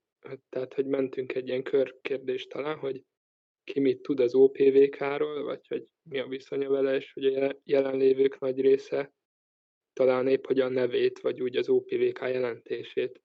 [0.50, 3.04] tehát hogy mentünk egy ilyen körkérdést talán, hogy
[3.64, 8.40] ki mit tud az OPVK-ról, vagy hogy mi a viszonya vele, és hogy a jelenlévők
[8.40, 9.14] nagy része
[9.94, 13.22] talán épp hogy a nevét, vagy úgy az OPVK jelentését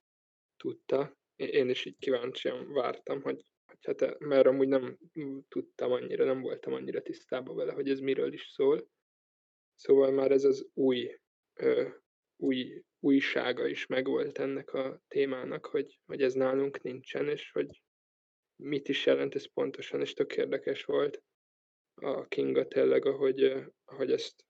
[0.61, 1.19] tudta.
[1.37, 3.45] Én is így kíváncsian vártam, hogy
[3.81, 4.99] hát, mert amúgy nem
[5.49, 8.89] tudtam annyira, nem voltam annyira tisztában vele, hogy ez miről is szól.
[9.75, 11.21] Szóval már ez az új,
[11.55, 11.89] ö,
[12.37, 17.83] új újsága is megvolt ennek a témának, hogy, hogy ez nálunk nincsen, és hogy
[18.57, 21.23] mit is jelent ez pontosan, és tök érdekes volt
[21.95, 24.45] a Kinga tényleg, ahogy, ahogy ezt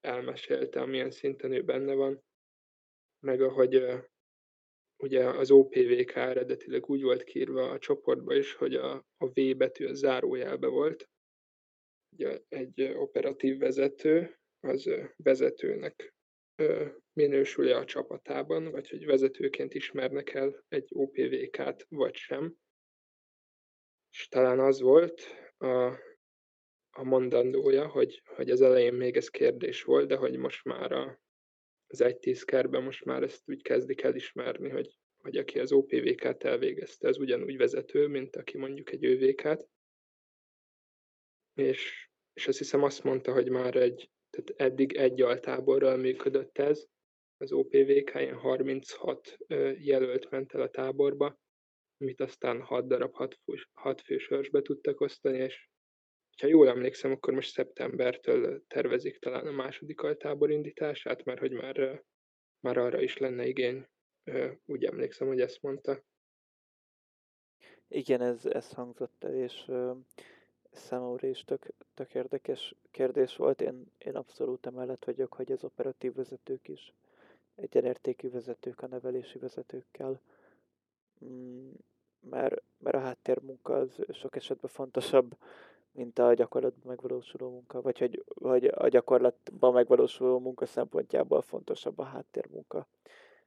[0.00, 2.24] elmesélte, amilyen szinten ő benne van,
[3.18, 3.84] meg ahogy
[4.96, 9.86] ugye az OPVK eredetileg úgy volt kírva a csoportba is, hogy a, a V betű
[9.86, 11.08] a zárójelbe volt.
[12.16, 16.14] Ugye egy operatív vezető, az vezetőnek
[17.12, 22.56] minősül a csapatában, vagy hogy vezetőként ismernek el egy OPVK-t, vagy sem.
[24.10, 25.22] És talán az volt
[25.56, 25.84] a,
[26.90, 31.20] a mondandója, hogy, hogy az elején még ez kérdés volt, de hogy most már a,
[31.94, 36.44] az egy tíz kerben most már ezt úgy kezdik elismerni, hogy, hogy aki az OPVK-t
[36.44, 39.68] elvégezte, az ugyanúgy vezető, mint aki mondjuk egy ÖVK-t.
[41.54, 46.86] És, és azt hiszem azt mondta, hogy már egy, tehát eddig egy altáborral működött ez,
[47.36, 49.36] az OPVK ilyen 36
[49.78, 51.38] jelölt ment el a táborba,
[52.00, 55.68] amit aztán 6 darab 6 fős, 6 fős be tudtak osztani, és
[56.40, 62.04] ha jól emlékszem, akkor most szeptembertől tervezik talán a második altábor indítását, mert hogy már,
[62.60, 63.86] már arra is lenne igény.
[64.66, 66.02] Úgy emlékszem, hogy ezt mondta.
[67.88, 69.70] Igen, ez, ez hangzott el, és
[70.70, 73.60] számomra is tök, tök érdekes kérdés volt.
[73.60, 76.92] Én, én abszolút emellett vagyok, hogy az operatív vezetők is
[77.54, 80.20] egyenértékű vezetők a nevelési vezetőkkel.
[81.24, 81.70] Mm,
[82.20, 85.36] mert, mert a háttérmunka az sok esetben fontosabb,
[85.94, 92.04] mint a gyakorlatban megvalósuló munka, vagy hogy vagy a gyakorlatban megvalósuló munka szempontjából fontosabb a
[92.04, 92.86] háttérmunka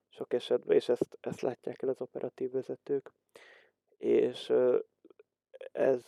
[0.10, 3.12] sok esetben, és ezt, ezt látják el az operatív vezetők.
[3.98, 4.54] És
[5.72, 6.06] ez,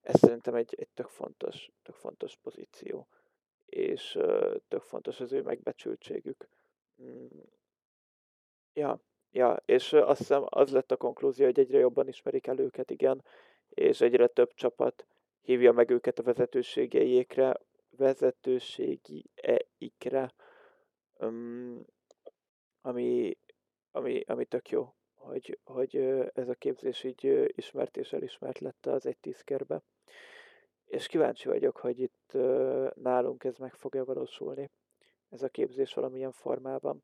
[0.00, 3.08] ez szerintem egy, egy tök fontos, tök fontos pozíció,
[3.66, 4.18] és
[4.68, 6.48] tök fontos az ő megbecsültségük.
[7.02, 7.26] Mm.
[8.72, 12.90] Ja, ja, és azt hiszem az lett a konklúzió, hogy egyre jobban ismerik el őket,
[12.90, 13.24] igen,
[13.74, 15.06] és egyre több csapat
[15.40, 17.60] hívja meg őket a vezetőségeiekre,
[17.96, 20.32] vezetőségiekre,
[21.18, 21.84] um,
[22.80, 23.36] ami,
[23.90, 25.96] ami, ami tök jó, hogy, hogy
[26.34, 29.82] ez a képzés így ismert és elismert lett az egy tízkerbe.
[30.84, 32.32] És kíváncsi vagyok, hogy itt
[32.94, 34.70] nálunk ez meg fogja valósulni,
[35.28, 37.02] ez a képzés valamilyen formában,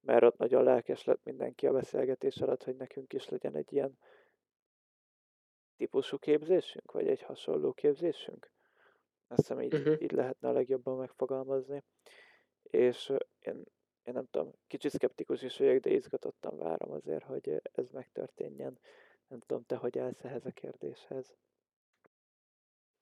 [0.00, 3.98] mert ott nagyon lelkes lett mindenki a beszélgetés alatt, hogy nekünk is legyen egy ilyen
[5.80, 8.50] típusú képzésünk, vagy egy hasonló képzésünk.
[9.28, 10.02] Azt hiszem így, uh-huh.
[10.02, 11.82] így lehetne a legjobban megfogalmazni.
[12.62, 13.64] És én,
[14.04, 18.78] én nem tudom, kicsit szkeptikus is vagyok, de izgatottan várom azért, hogy ez megtörténjen.
[19.28, 21.36] Nem tudom, te hogy állsz ehhez a kérdéshez?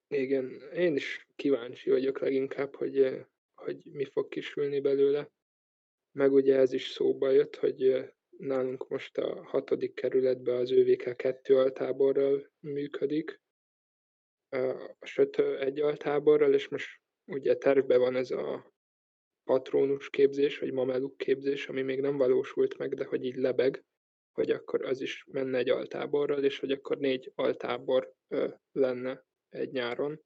[0.08, 5.30] Igen, én is kíváncsi vagyok leginkább, hogy, hogy mi fog kisülni belőle.
[6.12, 11.56] Meg ugye ez is szóba jött, hogy nálunk most a hatodik kerületben az ÖVK 2
[11.56, 13.40] altáborral működik,
[14.48, 18.72] a Söt egy altáborral, és most ugye tervben van ez a
[19.44, 23.84] patrónus képzés, vagy mameluk képzés, ami még nem valósult meg, de hogy így lebeg,
[24.32, 28.12] hogy akkor az is menne egy altáborral, és hogy akkor négy altábor
[28.72, 30.20] lenne egy nyáron,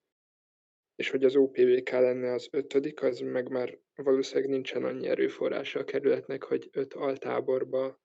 [0.94, 5.85] és hogy az OPVK lenne az ötödik, az meg már valószínűleg nincsen annyi erőforrása a
[5.85, 8.01] kerületnek, hogy öt altáborba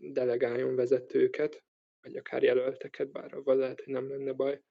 [0.00, 1.64] delegáljon vezetőket,
[2.00, 4.62] vagy akár jelölteket, bár avval lehet, hogy nem lenne baj.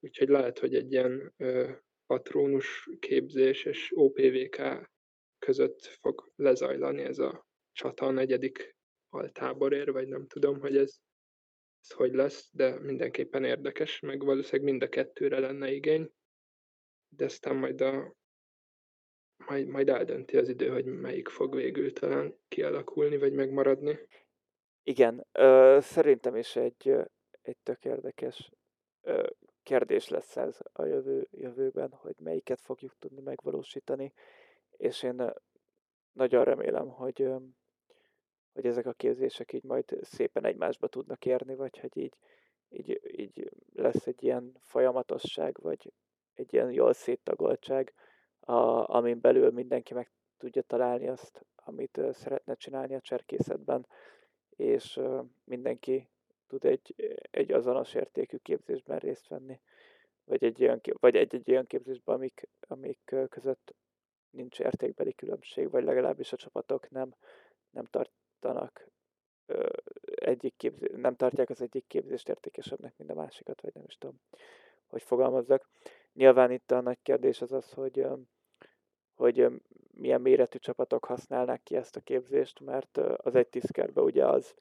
[0.00, 1.70] Úgyhogy lehet, hogy egy ilyen ö,
[2.06, 4.90] patrónus képzés és OPVK
[5.38, 8.76] között fog lezajlani ez a csata a negyedik
[9.08, 10.98] altáborért, vagy nem tudom, hogy ez,
[11.80, 16.10] ez hogy lesz, de mindenképpen érdekes, meg valószínűleg mind a kettőre lenne igény,
[17.16, 18.18] de aztán majd a
[19.46, 23.98] majd, majd eldönti az idő, hogy melyik fog végül talán kialakulni, vagy megmaradni.
[24.82, 26.96] Igen, ö, szerintem is egy,
[27.42, 28.50] egy tök érdekes
[29.00, 29.26] ö,
[29.62, 34.12] kérdés lesz ez a jövő, jövőben, hogy melyiket fogjuk tudni megvalósítani,
[34.70, 35.32] és én
[36.12, 37.32] nagyon remélem, hogy,
[38.52, 42.16] hogy ezek a képzések így majd szépen egymásba tudnak érni, vagy hogy így,
[42.68, 45.92] így, így lesz egy ilyen folyamatosság, vagy
[46.34, 47.94] egy ilyen jól széttagoltság,
[48.40, 53.86] a, amin belül mindenki meg tudja találni azt, amit szeretne csinálni a cserkészetben,
[54.60, 55.00] és
[55.44, 56.08] mindenki
[56.46, 56.94] tud egy,
[57.30, 59.60] egy azonos értékű képzésben részt venni,
[60.24, 63.74] vagy egy olyan, vagy egy, egy olyan képzésben, amik, amik között
[64.30, 67.14] nincs értékbeli különbség, vagy legalábbis a csapatok nem,
[67.70, 68.88] nem tartanak
[70.14, 74.20] egyik képzés, nem tartják az egyik képzést értékesebbnek, mint a másikat, vagy nem is tudom,
[74.86, 75.68] hogy fogalmazzak.
[76.12, 78.06] Nyilván itt a nagy kérdés az az, hogy,
[79.20, 84.54] hogy milyen méretű csapatok használnák ki ezt a képzést, mert az egy tiszkerbe ugye az,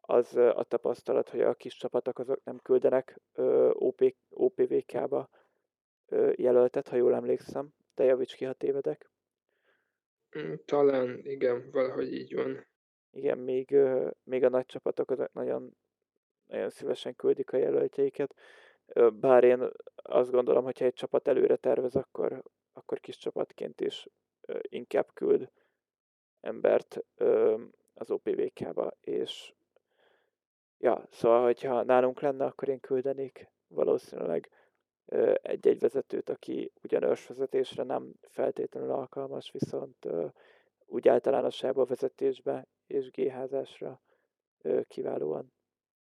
[0.00, 3.20] az a tapasztalat, hogy a kis csapatok azok nem küldenek
[3.72, 5.28] OP, OPVK-ba
[6.34, 9.10] jelöltet, ha jól emlékszem, de javíts ki, ha tévedek.
[10.38, 12.66] Mm, talán, igen, valahogy így van.
[13.10, 13.76] Igen, még,
[14.22, 15.76] még a nagy csapatok azok nagyon,
[16.46, 18.34] nagyon szívesen küldik a jelöltjeiket.
[19.12, 22.42] Bár én azt gondolom, hogyha egy csapat előre tervez, akkor,
[22.72, 24.08] akkor kis csapatként is
[24.60, 25.50] inkább küld
[26.40, 27.04] embert
[27.94, 29.54] az OPVK-ba, és
[30.78, 34.50] ja, szóval, hogyha nálunk lenne, akkor én küldenék valószínűleg
[35.42, 40.08] egy-egy vezetőt, aki ugyan ősvezetésre nem feltétlenül alkalmas, viszont
[40.86, 44.00] úgy általánosságban vezetésbe és géházásra
[44.86, 45.52] kiválóan,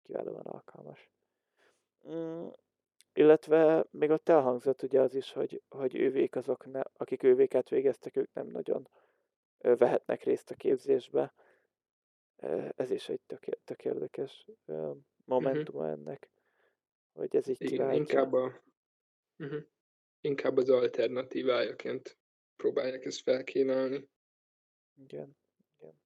[0.03, 1.09] kiválóan alkalmas.
[3.19, 8.15] Illetve még ott elhangzott ugye az is, hogy, hogy ővék azok, ne, akik ővéket végeztek,
[8.15, 8.89] ők nem nagyon
[9.57, 11.33] vehetnek részt a képzésbe.
[12.75, 14.45] Ez is egy tök, tök érdekes
[15.25, 15.91] momentum uh-huh.
[15.91, 16.29] ennek,
[17.13, 18.61] hogy ez így Igen, inkább a,
[19.37, 19.63] uh-huh.
[20.21, 22.17] inkább az alternatívájaként
[22.55, 24.09] próbálják ezt felkínálni.
[24.95, 25.37] Igen,
[25.77, 26.01] igen.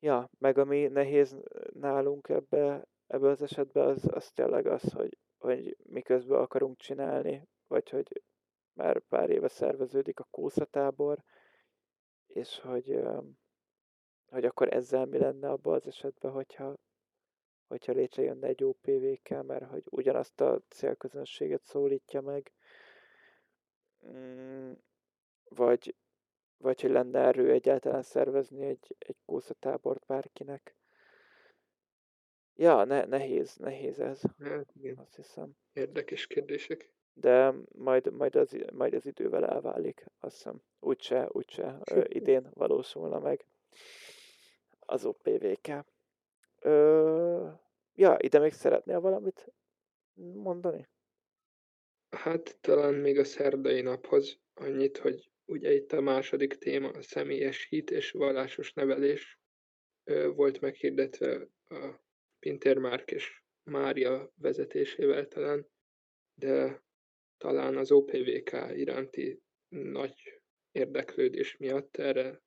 [0.00, 1.36] Ja, meg ami nehéz
[1.72, 7.90] nálunk ebbe, ebbe az esetben, az, az tényleg az, hogy, hogy miközben akarunk csinálni, vagy
[7.90, 8.22] hogy
[8.72, 11.22] már pár éve szerveződik a kószatábor,
[12.26, 13.00] és hogy,
[14.26, 16.76] hogy akkor ezzel mi lenne abban az esetben, hogyha,
[17.66, 22.52] hogyha létrejönne egy OPVK, mert hogy ugyanazt a célközönséget szólítja meg,
[24.06, 24.72] mm,
[25.44, 25.96] vagy,
[26.56, 30.79] vagy hogy lenne erő egyáltalán szervezni egy, egy kószatábort bárkinek.
[32.60, 34.20] Ja, ne, nehéz, nehéz ez.
[34.38, 35.56] Hát igen, Azt hiszem.
[35.72, 36.92] érdekes kérdések.
[37.12, 40.62] De majd, majd, az, majd az idővel elválik, azt hiszem.
[40.80, 43.46] Úgyse, úgyse ö, idén valósulna meg
[44.80, 45.84] az OPVK.
[46.60, 47.48] Ö,
[47.94, 49.52] ja, ide még szeretnél valamit
[50.34, 50.88] mondani?
[52.10, 57.66] Hát talán még a szerdai naphoz annyit, hogy ugye itt a második téma a személyes
[57.68, 59.38] hit és vallásos nevelés
[60.04, 62.08] ö, volt meghirdetve a
[62.40, 65.68] Pinter Márk és Mária vezetésével talán,
[66.34, 66.82] de
[67.36, 72.42] talán az OPVK iránti nagy érdeklődés miatt erre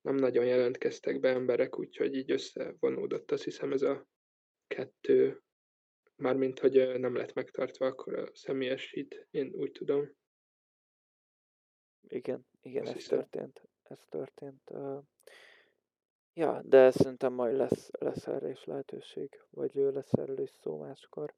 [0.00, 4.06] nem nagyon jelentkeztek be emberek, úgyhogy így összevonódott azt hiszem ez a
[4.66, 5.42] kettő,
[6.16, 10.10] mármint hogy nem lett megtartva akkor a személyes hit, én úgy tudom.
[12.08, 13.18] Igen, igen, Azt ez hiszem.
[13.18, 13.62] történt.
[13.82, 14.70] Ez történt.
[16.36, 21.34] Ja, de szerintem majd lesz, lesz erre is lehetőség, vagy lesz erről is szó máskor.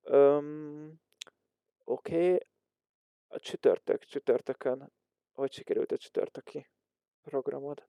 [0.00, 1.00] Um,
[1.84, 2.38] Oké, okay.
[3.26, 4.92] a csütörtök, csütörtökön,
[5.32, 6.68] hogy sikerült a csütörtöki
[7.22, 7.88] programod?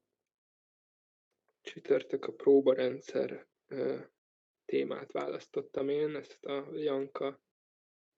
[1.61, 3.99] Csütörtök a próbarendszer ö,
[4.65, 7.41] témát választottam én, ezt a Janka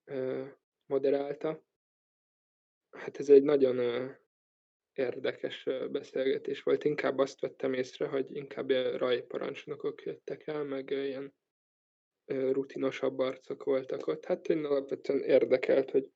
[0.04, 0.46] ö,
[0.86, 1.64] moderálta.
[2.90, 4.12] Hát ez egy nagyon ö,
[4.94, 6.84] érdekes beszélgetés volt.
[6.84, 11.34] Inkább azt vettem észre, hogy inkább rajparancsnokok jöttek el, meg ilyen
[12.26, 14.26] rutinosabb arcok voltak ott.
[14.26, 16.10] Hát én alapvetően érdekelt, hogy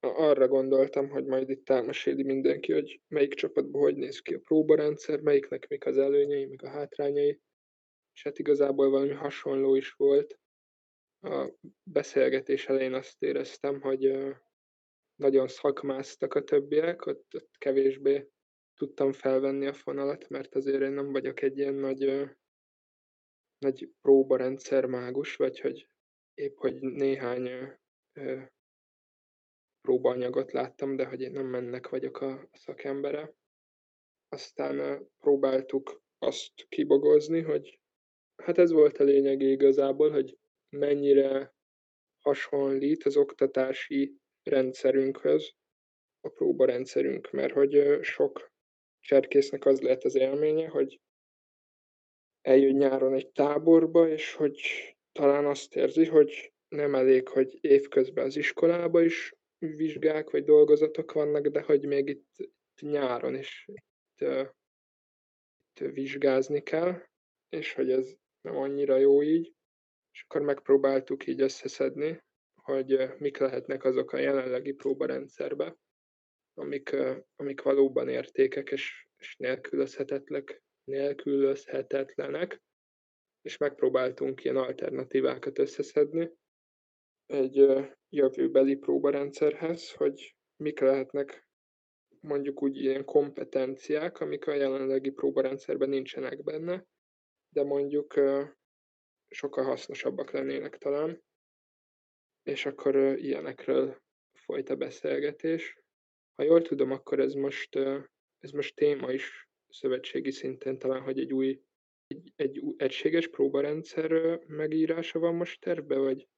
[0.00, 5.20] arra gondoltam, hogy majd itt elmeséli mindenki, hogy melyik csapatban hogy néz ki a próbarendszer,
[5.20, 7.40] melyiknek mik az előnyei, meg a hátrányai.
[8.14, 10.38] És hát igazából valami hasonló is volt.
[11.20, 14.04] A beszélgetés elején azt éreztem, hogy
[15.16, 18.28] nagyon szakmáztak a többiek, ott, ott kevésbé
[18.74, 22.30] tudtam felvenni a fonalat, mert azért én nem vagyok egy ilyen nagy,
[23.58, 25.88] nagy próbarendszer mágus, vagy hogy
[26.34, 27.50] épp hogy néhány
[29.80, 33.34] próbaanyagot láttam, de hogy én nem mennek vagyok a szakembere.
[34.28, 37.80] Aztán próbáltuk azt kibogozni, hogy
[38.42, 40.38] hát ez volt a lényeg igazából, hogy
[40.68, 41.54] mennyire
[42.18, 45.52] hasonlít az oktatási rendszerünkhöz
[46.20, 48.52] a próbarendszerünk, mert hogy sok
[49.00, 51.00] cserkésznek az lehet az élménye, hogy
[52.40, 54.60] eljön nyáron egy táborba, és hogy
[55.12, 61.46] talán azt érzi, hogy nem elég, hogy évközben az iskolába is vizsgák vagy dolgozatok vannak,
[61.46, 64.28] de hogy még itt, nyáron is itt,
[65.70, 67.02] itt vizsgázni kell,
[67.48, 69.54] és hogy ez nem annyira jó így.
[70.12, 72.24] És akkor megpróbáltuk így összeszedni,
[72.66, 75.76] hogy mik lehetnek azok a jelenlegi próbarendszerbe,
[76.54, 76.96] amik,
[77.36, 82.62] amik valóban értékek és, és nélkülözhetetlenek, nélkülözhetetlenek,
[83.42, 86.32] és megpróbáltunk ilyen alternatívákat összeszedni
[87.26, 87.66] egy
[88.08, 91.48] jövőbeli próbarendszerhez, hogy mik lehetnek
[92.20, 96.86] mondjuk úgy ilyen kompetenciák, amik a jelenlegi próbarendszerben nincsenek benne,
[97.48, 98.14] de mondjuk
[99.28, 101.24] sokkal hasznosabbak lennének talán.
[102.46, 103.96] És akkor ö, ilyenekről
[104.32, 105.78] folyt a beszélgetés.
[106.34, 107.76] Ha jól tudom, akkor ez most,
[108.38, 111.60] ez most téma is szövetségi szinten talán, hogy egy új,
[112.06, 116.28] egy, egy új egységes próbarendszer megírása van most tervbe, vagy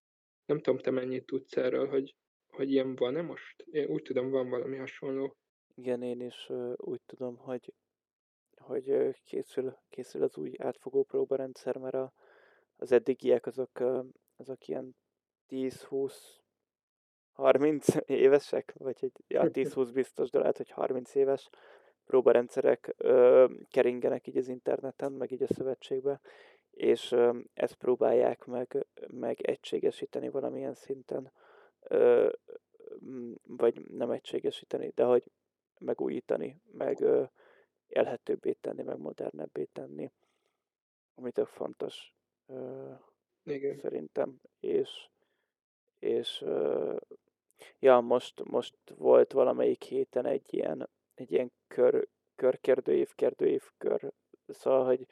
[0.47, 2.15] nem tudom, te mennyit tudsz erről, hogy,
[2.47, 3.63] hogy ilyen van-e most?
[3.71, 5.37] Én úgy tudom, van valami hasonló.
[5.75, 7.73] Igen, én is úgy tudom, hogy,
[8.57, 12.13] hogy készül, készül az új átfogó próbarendszer, mert a,
[12.77, 13.81] az eddigiek azok,
[14.37, 14.97] azok ilyen
[15.49, 16.13] 10-20
[17.39, 21.49] 30 évesek, vagy egy, ja, 10-20 biztos, de lehet, hogy 30 éves
[22.07, 26.21] próbarendszerek ö, keringenek így az interneten, meg így a szövetségbe,
[26.71, 31.33] és ö, ezt próbálják meg, meg egységesíteni valamilyen szinten,
[31.81, 32.29] ö,
[33.47, 35.25] vagy nem egységesíteni, de hogy
[35.79, 37.25] megújítani, meg ö,
[37.87, 40.11] élhetőbbé tenni, meg modernebbé tenni,
[41.15, 42.15] ami tök fontos
[42.47, 42.93] ö,
[43.45, 43.79] Igen.
[43.79, 45.09] szerintem, és,
[45.99, 46.45] és
[47.79, 54.13] ja, most, most volt valamelyik héten egy ilyen, egy ilyen kör, körkérdőív, kérdőív kör,
[54.47, 55.07] szóval, hogy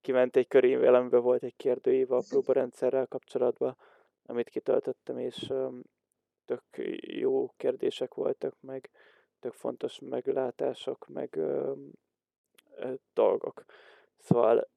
[0.00, 3.76] kiment egy kör e-mailembe, volt egy kérdőív a próbarendszerrel kapcsolatban,
[4.26, 5.52] amit kitöltöttem, és
[6.44, 6.64] tök
[7.00, 8.90] jó kérdések voltak, meg
[9.38, 11.72] tök fontos meglátások, meg ö,
[12.76, 13.64] ö, dolgok.
[14.18, 14.68] Szóval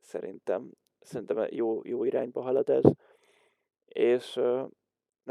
[0.00, 0.70] szerintem,
[1.00, 2.84] szerintem jó, jó irányba halad ez.
[3.84, 4.64] És ö,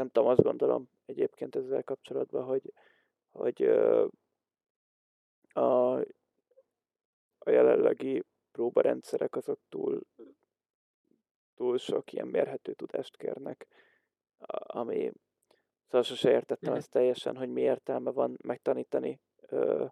[0.00, 2.72] nem tudom, azt gondolom egyébként ezzel kapcsolatban, hogy,
[3.30, 3.62] hogy
[5.52, 5.94] a,
[7.38, 10.00] a jelenlegi próbarendszerek azok túl,
[11.54, 13.66] túl sok ilyen mérhető tudást kérnek,
[14.66, 15.12] ami
[15.84, 19.86] szóval sose értettem ezt teljesen, hogy mi értelme van megtanítani ö,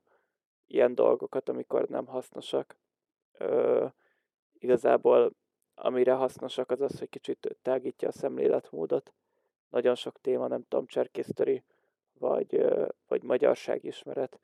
[0.67, 2.79] ilyen dolgokat, amikor nem hasznosak.
[3.33, 3.87] Ö,
[4.53, 5.33] igazából
[5.75, 9.13] amire hasznosak az az, hogy kicsit tágítja a szemléletmódot.
[9.71, 11.63] Nagyon sok téma, nem tudom, cserkésztöri,
[12.19, 12.65] vagy,
[13.09, 14.39] vagy magyarságismeret,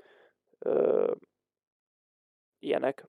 [2.58, 3.06] ilyenek.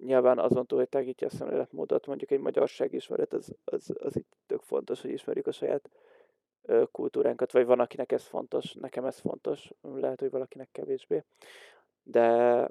[0.00, 4.62] Nyilván azon túl, hogy tágítja a szemléletmódot, mondjuk egy magyarságismeret, az, az, az itt tök
[4.62, 5.90] fontos, hogy ismerjük a saját
[6.90, 11.24] kultúránkat, vagy van, akinek ez fontos, nekem ez fontos, lehet, hogy valakinek kevésbé.
[12.02, 12.70] De,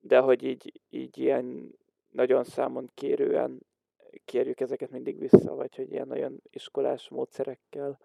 [0.00, 1.74] de hogy így, így ilyen
[2.10, 3.60] nagyon számon kérően
[4.24, 7.98] kérjük ezeket mindig vissza, vagy hogy ilyen nagyon iskolás módszerekkel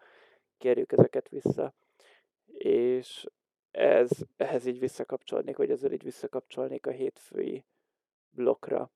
[0.57, 1.73] kérjük ezeket vissza.
[2.53, 3.25] És
[3.71, 7.65] ez, ehhez így visszakapcsolnék, vagy ezzel így visszakapcsolnék a hétfői
[8.29, 8.91] blokkra,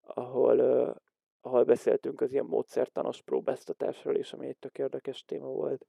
[0.00, 0.94] ahol, uh,
[1.40, 5.86] ahol beszéltünk az ilyen módszertanos próbáztatásról is, ami egy tök érdekes téma volt,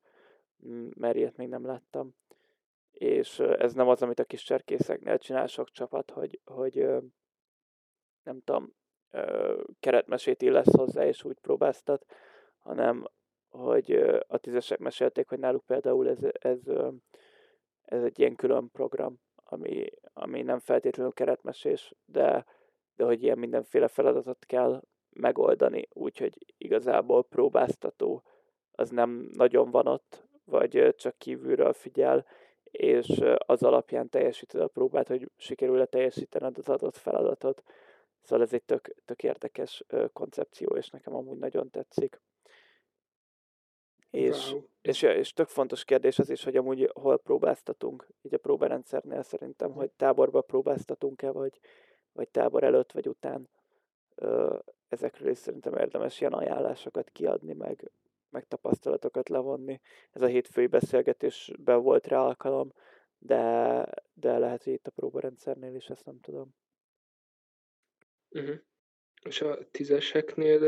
[0.95, 2.15] mert ilyet még nem láttam.
[2.91, 7.03] És uh, ez nem az, amit a kis cserkészeknél csinál sok csapat, hogy, hogy uh,
[8.23, 8.73] nem tudom,
[9.79, 12.05] keretmesét illesz hozzá, és úgy próbáztat,
[12.59, 13.07] hanem
[13.49, 13.91] hogy
[14.27, 16.59] a tízesek mesélték, hogy náluk például ez, ez,
[17.81, 22.45] ez egy ilyen külön program, ami, ami nem feltétlenül keretmesés, de,
[22.95, 28.23] de hogy ilyen mindenféle feladatot kell megoldani, úgyhogy igazából próbáztató
[28.71, 32.25] az nem nagyon van ott, vagy csak kívülről figyel,
[32.63, 37.63] és az alapján teljesíted a próbát, hogy sikerül-e teljesítened az adott feladatot.
[38.23, 42.21] Szóval ez egy tök, tök érdekes koncepció, és nekem amúgy nagyon tetszik.
[44.09, 44.63] És, wow.
[44.81, 49.71] és, és tök fontos kérdés az is, hogy amúgy hol próbáztatunk, így a próbarendszernél szerintem,
[49.71, 51.59] hogy táborba próbáztatunk-e, vagy,
[52.11, 53.49] vagy tábor előtt, vagy után.
[54.87, 57.91] Ezekről is szerintem érdemes ilyen ajánlásokat kiadni, meg,
[58.29, 59.81] meg tapasztalatokat levonni.
[60.11, 62.73] Ez a hétfői beszélgetésben volt rá alkalom,
[63.17, 66.55] de, de lehet, hogy itt a próbarendszernél is, ezt nem tudom.
[68.33, 68.55] Uh-huh.
[69.25, 70.61] És a tízeseknél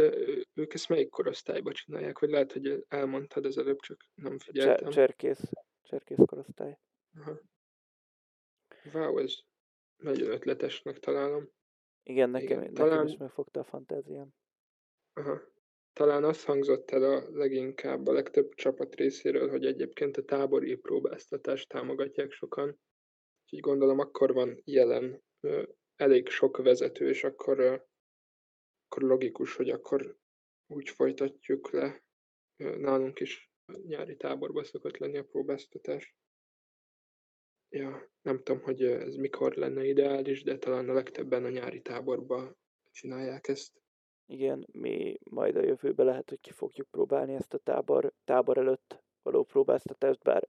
[0.53, 2.19] ők ezt melyik korosztályba csinálják?
[2.19, 4.89] Vagy lehet, hogy elmondtad az előbb, csak nem figyeltem.
[4.89, 5.51] Cserkész.
[5.83, 6.77] Cserkész korosztály.
[7.19, 7.39] Aha.
[8.93, 9.33] Wow, ez
[9.95, 11.49] nagyon ötletesnek találom.
[12.03, 13.07] Igen, nekem, Igen, nekem talán...
[13.07, 14.29] is megfogta a fantáziám.
[15.13, 15.41] Aha.
[15.93, 21.69] Talán azt hangzott el a leginkább a legtöbb csapat részéről, hogy egyébként a tábori próbáztatást
[21.69, 22.79] támogatják sokan.
[23.43, 25.23] Úgyhogy gondolom akkor van jelen
[25.95, 27.59] elég sok vezető, és akkor,
[28.85, 30.17] akkor logikus, hogy akkor
[30.67, 32.03] úgy folytatjuk le.
[32.55, 33.51] Nálunk is
[33.85, 36.15] nyári táborba szokott lenni a próbáztatás.
[37.69, 42.55] Ja, nem tudom, hogy ez mikor lenne ideális, de talán a legtöbben a nyári táborba
[42.91, 43.83] csinálják ezt.
[44.25, 49.03] Igen, mi majd a jövőben lehet, hogy ki fogjuk próbálni ezt a tábor, tábor előtt
[49.21, 50.47] való próbáztatást, bár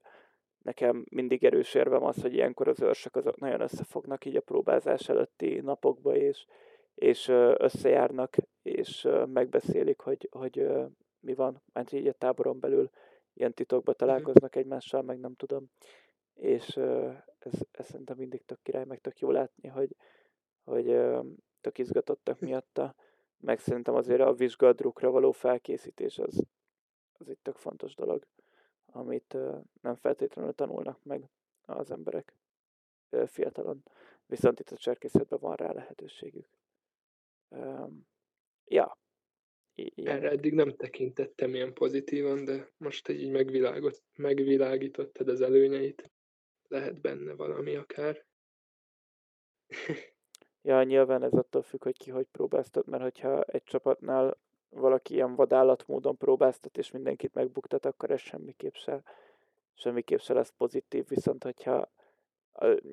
[0.67, 5.09] nekem mindig erős érvem az, hogy ilyenkor az őrsök azok nagyon összefognak így a próbázás
[5.09, 6.47] előtti napokba, és,
[6.95, 10.67] és összejárnak, és megbeszélik, hogy, hogy
[11.21, 12.91] mi van, mert így a táboron belül
[13.35, 14.01] ilyen titokba mhm.
[14.01, 15.71] találkoznak egymással, meg nem tudom.
[16.35, 16.77] És
[17.39, 19.97] ez, ez szerintem mindig tök király, meg tök jó látni, hogy,
[20.65, 20.97] hogy
[21.61, 22.95] tök izgatottak miatta,
[23.41, 26.43] meg szerintem azért a vizsgadrukra való felkészítés az,
[27.19, 28.27] az egy tök fontos dolog
[28.97, 29.37] amit
[29.81, 31.29] nem feltétlenül tanulnak meg
[31.67, 32.35] az emberek
[33.27, 33.83] fiatalon.
[34.27, 36.49] Viszont itt a cserkészetben van rá lehetőségük.
[38.65, 38.99] Ja.
[39.75, 40.17] Ilyen.
[40.17, 46.11] Erre eddig nem tekintettem ilyen pozitívan, de most így megvilágot, megvilágítottad az előnyeit.
[46.69, 48.25] Lehet benne valami akár.
[50.63, 54.39] ja, nyilván ez attól függ, hogy ki hogy próbáztat, mert hogyha egy csapatnál
[54.69, 59.03] valaki ilyen vadállatmódon próbáztat, és mindenkit megbuktat, akkor ez semmiképp se,
[59.75, 61.89] semmiképp se lesz pozitív, viszont hogyha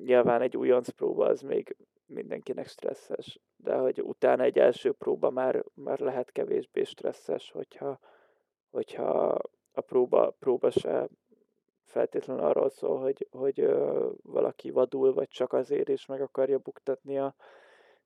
[0.04, 5.64] nyilván egy újonc próba az még mindenkinek stresszes, de hogy utána egy első próba már,
[5.74, 7.98] már lehet kevésbé stresszes, hogyha,
[8.70, 9.38] hogyha
[9.72, 11.08] a próba, próba se
[11.84, 17.18] feltétlenül arról szól, hogy, hogy ö, valaki vadul, vagy csak azért is meg akarja buktatni
[17.18, 17.34] a,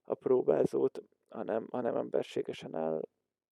[0.05, 3.03] a próbázót, hanem, hanem emberségesen áll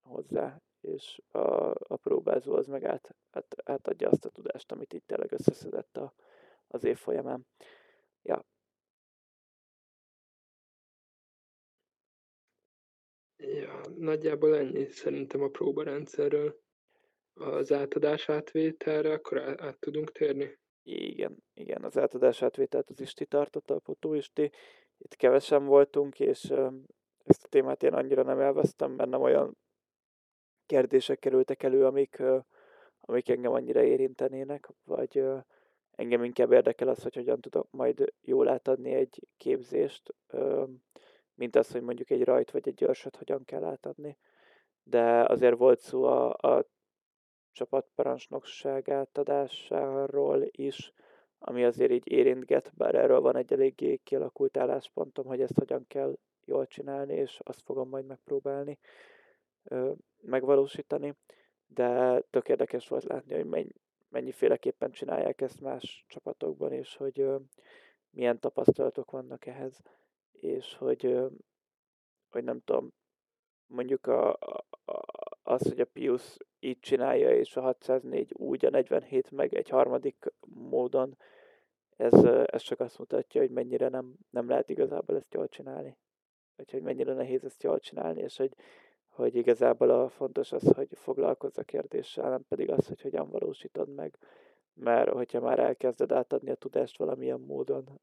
[0.06, 5.06] hozzá, és a, a próbázó az meg át, át, átadja azt a tudást, amit itt
[5.06, 6.14] tényleg összeszedett a,
[6.66, 7.46] az év folyamán.
[8.22, 8.44] Ja.
[13.36, 16.60] Ja, nagyjából ennyi szerintem a próbarendszerről.
[17.34, 20.58] Az átadás átvételre akkor át, át tudunk térni?
[20.82, 24.52] Igen, igen, az átadás átvételt az Isti tartotta, a Potó Isti.
[24.98, 26.52] Itt kevesen voltunk, és
[27.24, 29.56] ezt a témát én annyira nem elvesztem, mert nem olyan
[30.66, 32.22] kérdések kerültek elő, amik,
[33.00, 35.24] amik engem annyira érintenének, vagy
[35.90, 40.14] engem inkább érdekel az, hogy hogyan tudok majd jól átadni egy képzést,
[41.34, 44.18] mint az, hogy mondjuk egy rajt vagy egy györsöt hogyan kell átadni.
[44.82, 46.66] De azért volt szó a, a
[47.52, 50.92] csapatparancsnokság átadásáról is,
[51.38, 56.18] ami azért így érintget, bár erről van egy eléggé kialakult álláspontom, hogy ezt hogyan kell
[56.44, 58.78] jól csinálni, és azt fogom majd megpróbálni
[60.26, 61.14] megvalósítani.
[61.66, 63.72] De tök érdekes volt látni, hogy mennyi,
[64.08, 67.26] mennyiféleképpen csinálják ezt más csapatokban, és hogy
[68.10, 69.82] milyen tapasztalatok vannak ehhez,
[70.32, 71.18] és hogy,
[72.28, 72.92] hogy nem tudom,
[73.66, 74.66] mondjuk a, a,
[75.42, 80.32] az, hogy a Pius így csinálja, és a 604 úgy, a 47 meg egy harmadik
[80.46, 81.16] módon,
[81.96, 85.96] ez, ez csak azt mutatja, hogy mennyire nem, nem lehet igazából ezt jól csinálni.
[86.56, 88.54] Vagy hogy mennyire nehéz ezt jól csinálni, és hogy,
[89.16, 93.94] hogy igazából a fontos az, hogy foglalkozz a kérdéssel, nem pedig az, hogy hogyan valósítod
[93.94, 94.18] meg.
[94.74, 98.00] Mert hogyha már elkezded átadni a tudást valamilyen módon,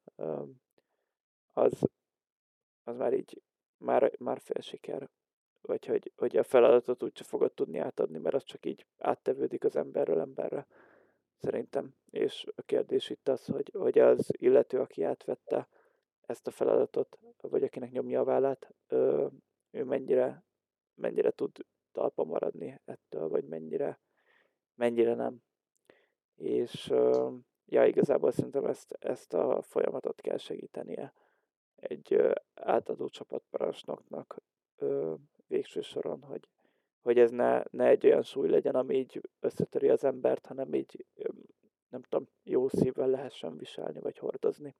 [1.53, 1.81] az,
[2.83, 3.41] az már így,
[3.77, 5.09] már, már fél siker
[5.65, 9.75] vagy hogy, hogy a feladatot úgyse fogod tudni átadni, mert az csak így áttevődik az
[9.75, 10.67] emberről emberre,
[11.37, 11.95] szerintem.
[12.09, 15.67] És a kérdés itt az, hogy, hogy az illető, aki átvette
[16.25, 18.73] ezt a feladatot, vagy akinek nyomja a vállát,
[19.71, 20.43] ő mennyire,
[20.95, 21.57] mennyire tud
[21.91, 23.99] talpa maradni ettől, vagy mennyire,
[24.75, 25.37] mennyire nem.
[26.35, 26.93] És
[27.65, 31.13] ja, igazából szerintem ezt, ezt a folyamatot kell segítenie
[31.75, 34.41] egy átadó csapatparancsnoknak
[35.47, 36.47] végső soron, hogy,
[37.01, 41.05] hogy ez ne, ne egy olyan súly legyen, ami így összetöri az embert, hanem így,
[41.89, 44.75] nem tudom, jó szívvel lehessen viselni, vagy hordozni.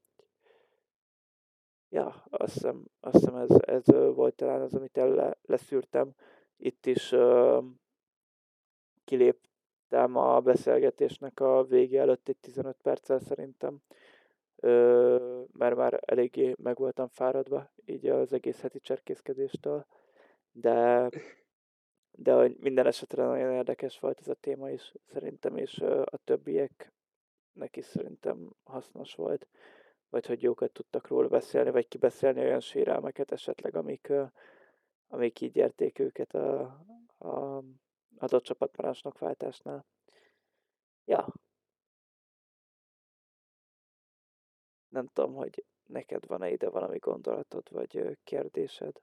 [1.94, 3.86] Ja, azt hiszem, azt hiszem ez, ez
[4.16, 6.16] volt talán az, amit el leszűrtem.
[6.58, 7.64] Itt is uh,
[9.06, 13.82] kiléptem a beszélgetésnek a vége előtt egy 15 perccel szerintem,
[14.56, 19.86] uh, mert már eléggé meg voltam fáradva, így az egész heti cserkészkedéstől.
[20.52, 21.10] De,
[22.12, 27.86] de minden esetre nagyon érdekes volt ez a téma is szerintem, és a többieknek is
[27.86, 29.48] szerintem hasznos volt,
[30.14, 34.11] vagy hogy jókat tudtak róla beszélni, vagy kibeszélni olyan sérelmeket esetleg, amik,
[35.07, 36.61] amik így érték őket a,
[37.18, 37.64] a
[38.18, 39.86] adott csapatparancsnok váltásnál.
[41.05, 41.34] Ja.
[44.89, 49.01] Nem tudom, hogy neked van-e ide valami gondolatod, vagy kérdésed?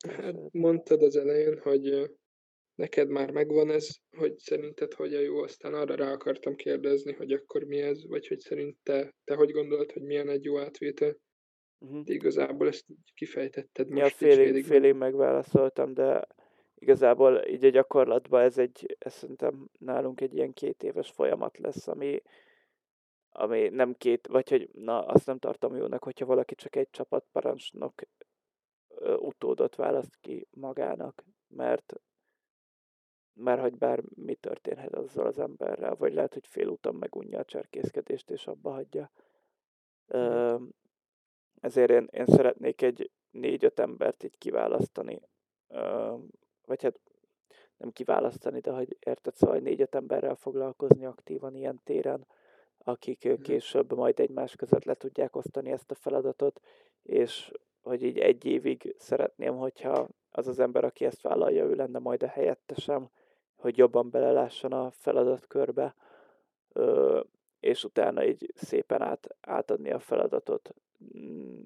[0.00, 2.16] Hát mondtad az elején, hogy
[2.78, 7.32] neked már megvan ez, hogy szerinted hogy a jó, aztán arra rá akartam kérdezni, hogy
[7.32, 11.16] akkor mi ez, vagy hogy szerint te, te hogy gondolod, hogy milyen egy jó átvétel.
[11.78, 12.04] Uh-huh.
[12.04, 14.02] De igazából ezt kifejtetted most.
[14.02, 16.26] Ja, félig, félig, félig megválaszoltam, de
[16.74, 21.88] igazából így a gyakorlatban ez egy, ez szerintem nálunk egy ilyen két éves folyamat lesz,
[21.88, 22.22] ami,
[23.28, 28.02] ami nem két, vagy hogy na, azt nem tartom jónak, hogyha valaki csak egy csapatparancsnok
[29.18, 32.00] utódot választ ki magának, mert
[33.38, 38.30] mert hogy bár mi történhet azzal az emberrel, vagy lehet, hogy félúton megunja a cserkészkedést,
[38.30, 39.10] és abba hagyja.
[40.16, 40.64] Mm.
[41.60, 45.20] Ezért én, én szeretnék egy négy-öt embert így kiválasztani,
[46.66, 47.00] vagy hát
[47.76, 52.26] nem kiválasztani, de hogy érted, szóval négy-öt emberrel foglalkozni aktívan ilyen téren,
[52.78, 53.34] akik mm.
[53.42, 56.60] később majd egymás között le tudják osztani ezt a feladatot,
[57.02, 61.98] és hogy így egy évig szeretném, hogyha az az ember, aki ezt vállalja, ő lenne
[61.98, 63.08] majd a helyettesem,
[63.58, 65.94] hogy jobban belelásson a feladatkörbe,
[67.60, 70.74] és utána így szépen át, átadni a feladatot
[71.16, 71.64] mm,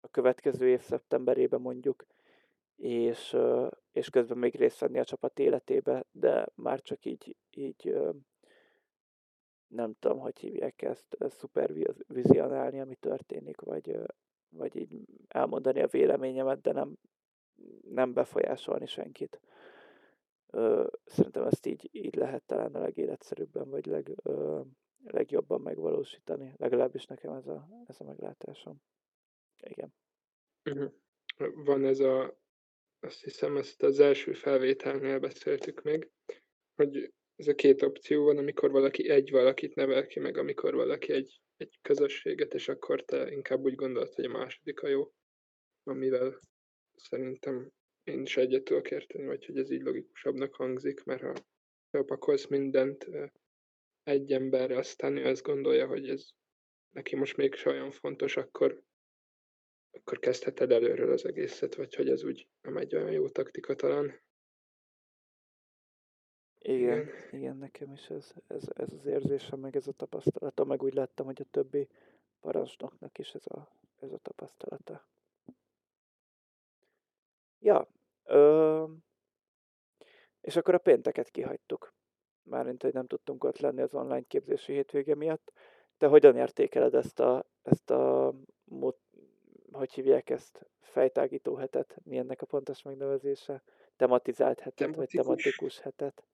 [0.00, 2.06] a következő év szeptemberében mondjuk,
[2.76, 3.36] és,
[3.92, 7.98] és közben még részt venni a csapat életébe, de már csak így, így
[9.66, 13.98] nem tudom, hogy hívják ezt, szupervizionálni, ami történik, vagy
[14.50, 16.98] vagy így elmondani a véleményemet, de nem,
[17.90, 19.40] nem befolyásolni senkit.
[21.04, 24.60] Szerintem ezt így, így lehet talán a legéletszerűbben, vagy leg, ö,
[25.04, 26.54] legjobban megvalósítani.
[26.56, 28.82] Legalábbis nekem ez a, ez a meglátásom.
[29.60, 29.94] Igen.
[30.64, 30.92] Uh-huh.
[31.64, 32.38] Van ez a
[33.00, 36.10] azt hiszem ezt az első felvételnél beszéltük még,
[36.74, 41.12] hogy ez a két opció van, amikor valaki egy valakit nevel ki, meg amikor valaki
[41.12, 45.12] egy, egy közösséget, és akkor te inkább úgy gondolod, hogy a második a jó,
[45.82, 46.40] amivel
[46.94, 47.72] szerintem
[48.08, 51.34] én is egyet tudok érteni, vagy hogy ez így logikusabbnak hangzik, mert ha
[51.90, 53.06] felpakolsz mindent
[54.02, 56.28] egy emberre, aztán ő azt gondolja, hogy ez
[56.90, 58.82] neki most még olyan fontos, akkor,
[59.90, 64.20] akkor kezdheted előről az egészet, vagy hogy ez úgy nem egy olyan jó taktika talán.
[66.58, 70.82] Igen, igen, igen nekem is ez, ez, ez az érzésem, meg ez a tapasztalata, meg
[70.82, 71.88] úgy láttam, hogy a többi
[72.40, 73.68] parancsnoknak is ez a,
[74.00, 75.06] ez a tapasztalata.
[77.58, 77.88] Ja,
[78.28, 78.84] ö,
[80.40, 81.94] és akkor a pénteket kihagytuk.
[82.42, 85.52] Mármint, hogy nem tudtunk ott lenni az online képzési hétvége miatt.
[85.96, 88.34] Te hogyan értékeled ezt a, ezt a
[89.72, 91.96] hogy hívják ezt, fejtágító hetet?
[92.04, 93.62] Mi ennek a pontos megnevezése?
[93.96, 95.26] Tematizált hetet, Tematikus.
[95.26, 96.24] vagy tematikus hetet?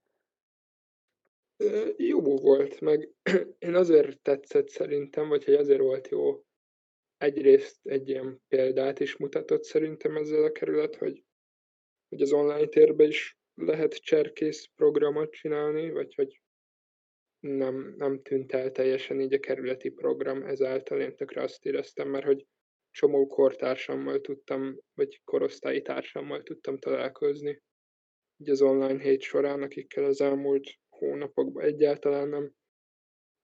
[1.96, 3.14] Jó volt, meg
[3.58, 6.44] én azért tetszett szerintem, vagy hogy azért volt jó.
[7.16, 11.23] Egyrészt egy ilyen példát is mutatott szerintem ezzel a kerület, hogy,
[12.14, 16.40] hogy az online térben is lehet cserkész programot csinálni, vagy hogy
[17.40, 21.00] nem, nem tűnt el teljesen így a kerületi program, ezáltal.
[21.00, 22.46] Én tökre azt éreztem, mert hogy
[22.90, 27.62] csomó kortársammal tudtam, vagy korosztályi társammal tudtam találkozni.
[28.36, 32.52] Így az online hét során, akikkel az elmúlt hónapokban egyáltalán nem,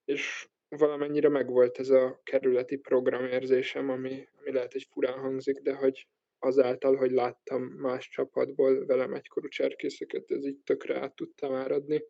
[0.04, 6.08] és valamennyire megvolt ez a kerületi programérzésem, ami, ami lehet, hogy furán hangzik, de hogy
[6.40, 12.04] azáltal, hogy láttam más csapatból velem egykorú cserkészeket, ez így tökre át tudtam áradni.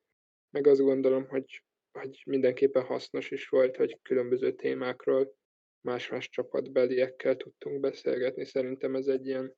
[0.51, 5.35] Meg azt gondolom, hogy, hogy mindenképpen hasznos is volt, hogy különböző témákról
[5.81, 8.45] más-más csapatbeliekkel tudtunk beszélgetni.
[8.45, 9.57] Szerintem ez egy ilyen,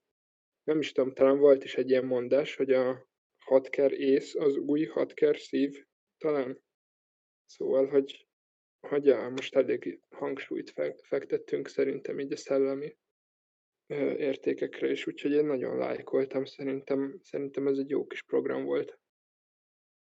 [0.64, 3.08] nem is tudom, talán volt is egy ilyen mondás, hogy a
[3.38, 5.84] hatker ész az új hatker szív,
[6.18, 6.62] talán.
[7.46, 8.26] Szóval, hogy,
[8.80, 12.96] hogy ja, most elég hangsúlyt fektettünk szerintem így a szellemi
[14.16, 18.98] értékekre is, úgyhogy én nagyon lájkoltam, szerintem, szerintem ez egy jó kis program volt.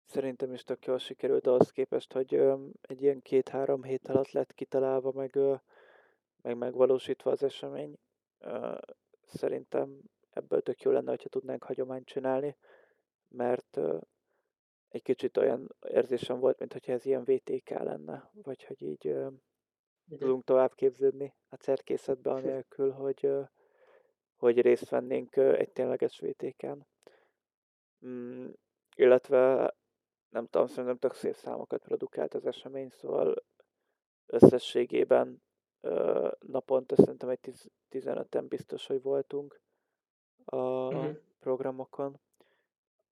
[0.05, 2.33] Szerintem is tök jól sikerült ahhoz képest, hogy
[2.81, 5.39] egy ilyen két-három hét alatt lett kitalálva, meg,
[6.41, 7.97] meg megvalósítva az esemény.
[9.25, 12.57] Szerintem ebből tök jó lenne, hogyha tudnánk hagyományt csinálni,
[13.27, 13.79] mert
[14.87, 19.15] egy kicsit olyan érzésem volt, mintha ez ilyen VTK lenne, vagy hogy így
[20.09, 23.29] tudunk tovább képződni a cerkészetbe, anélkül, hogy,
[24.37, 26.85] hogy részt vennénk egy tényleges VTK-n.
[28.05, 28.47] Mm,
[28.95, 29.73] illetve
[30.29, 33.43] nem tudom, szerintem tök szép számokat produkált az esemény, szóval
[34.25, 35.41] összességében
[35.81, 37.53] ö, naponta szerintem egy
[37.91, 39.61] 15-en biztos, hogy voltunk
[40.45, 41.17] a uh-huh.
[41.39, 42.19] programokon,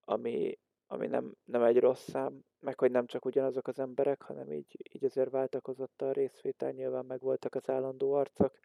[0.05, 4.51] ami, ami nem, nem egy rossz szám, meg hogy nem csak ugyanazok az emberek, hanem
[4.51, 8.59] így, így azért váltakozott a részvétel, nyilván meg voltak az állandó arcok,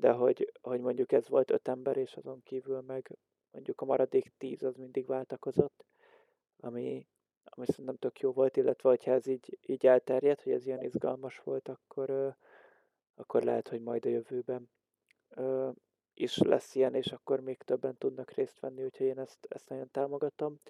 [0.00, 3.16] de hogy, hogy mondjuk ez volt öt ember, és azon kívül meg
[3.50, 5.84] mondjuk a maradék tíz az mindig váltakozott,
[6.60, 7.06] ami,
[7.44, 11.38] ami szerintem tök jó volt, illetve hogyha ez így, így elterjedt, hogy ez ilyen izgalmas
[11.38, 12.36] volt, akkor,
[13.14, 14.70] akkor lehet, hogy majd a jövőben
[16.14, 19.90] is lesz ilyen, és akkor még többen tudnak részt venni, úgyhogy én ezt, ezt nagyon
[19.90, 20.60] támogatom.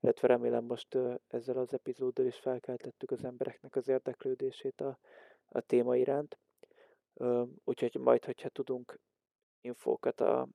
[0.00, 4.98] Illetve remélem most ezzel az epizóddal is felkeltettük az embereknek az érdeklődését a,
[5.48, 6.38] a téma iránt.
[7.64, 9.00] Úgyhogy majd, hogyha tudunk
[9.60, 10.48] infókat a,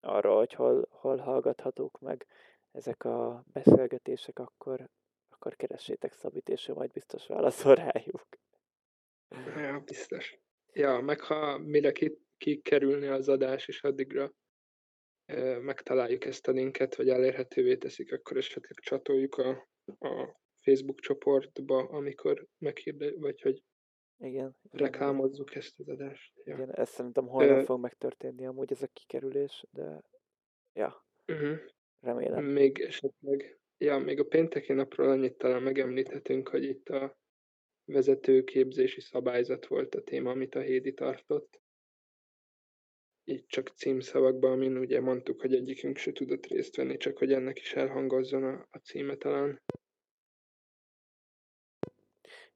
[0.00, 2.26] arra, hogy hol, hol hallgathatók meg
[2.70, 4.88] ezek a beszélgetések, akkor,
[5.28, 8.26] akkor keressétek Szabit, és ő majd biztos válaszol rájuk.
[9.56, 10.38] Ja, biztos.
[10.72, 11.92] Ja, meg ha mire
[12.36, 14.32] kikerülni az adás, és addigra
[15.24, 21.88] e, megtaláljuk ezt a linket, vagy elérhetővé teszik, akkor esetleg csatoljuk a, a Facebook csoportba,
[21.88, 23.62] amikor meghirde, vagy hogy
[24.24, 26.32] igen, reklámozzuk ezt az adást.
[26.44, 26.54] Ja.
[26.54, 30.02] Igen, ezt szerintem holnap uh, fog megtörténni amúgy ez a kikerülés, de
[30.72, 31.58] ja, uh-huh.
[32.00, 32.44] remélem.
[32.44, 37.18] Még esetleg, ja, még a pénteki napról annyit talán megemlíthetünk, hogy itt a
[37.84, 41.62] vezetőképzési szabályzat volt a téma, amit a Hédi tartott.
[43.24, 47.58] Így csak címszavakban, amin ugye mondtuk, hogy egyikünk se tudott részt venni, csak hogy ennek
[47.58, 49.62] is elhangozzon a, a címe talán.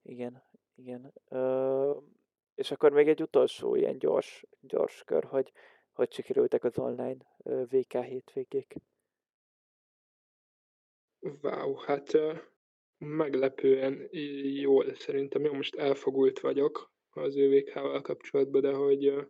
[0.02, 0.47] Igen,
[0.78, 1.12] igen.
[1.28, 1.96] Ö,
[2.54, 5.52] és akkor még egy utolsó ilyen gyors, gyors kör, hogy
[5.98, 8.74] hogy sikerültek az online VK hétvégék.
[11.42, 12.10] Wow, hát
[12.98, 14.08] meglepően
[14.60, 15.44] jól szerintem.
[15.44, 19.28] Én most elfogult vagyok az ÖVK-val kapcsolatban, de hogy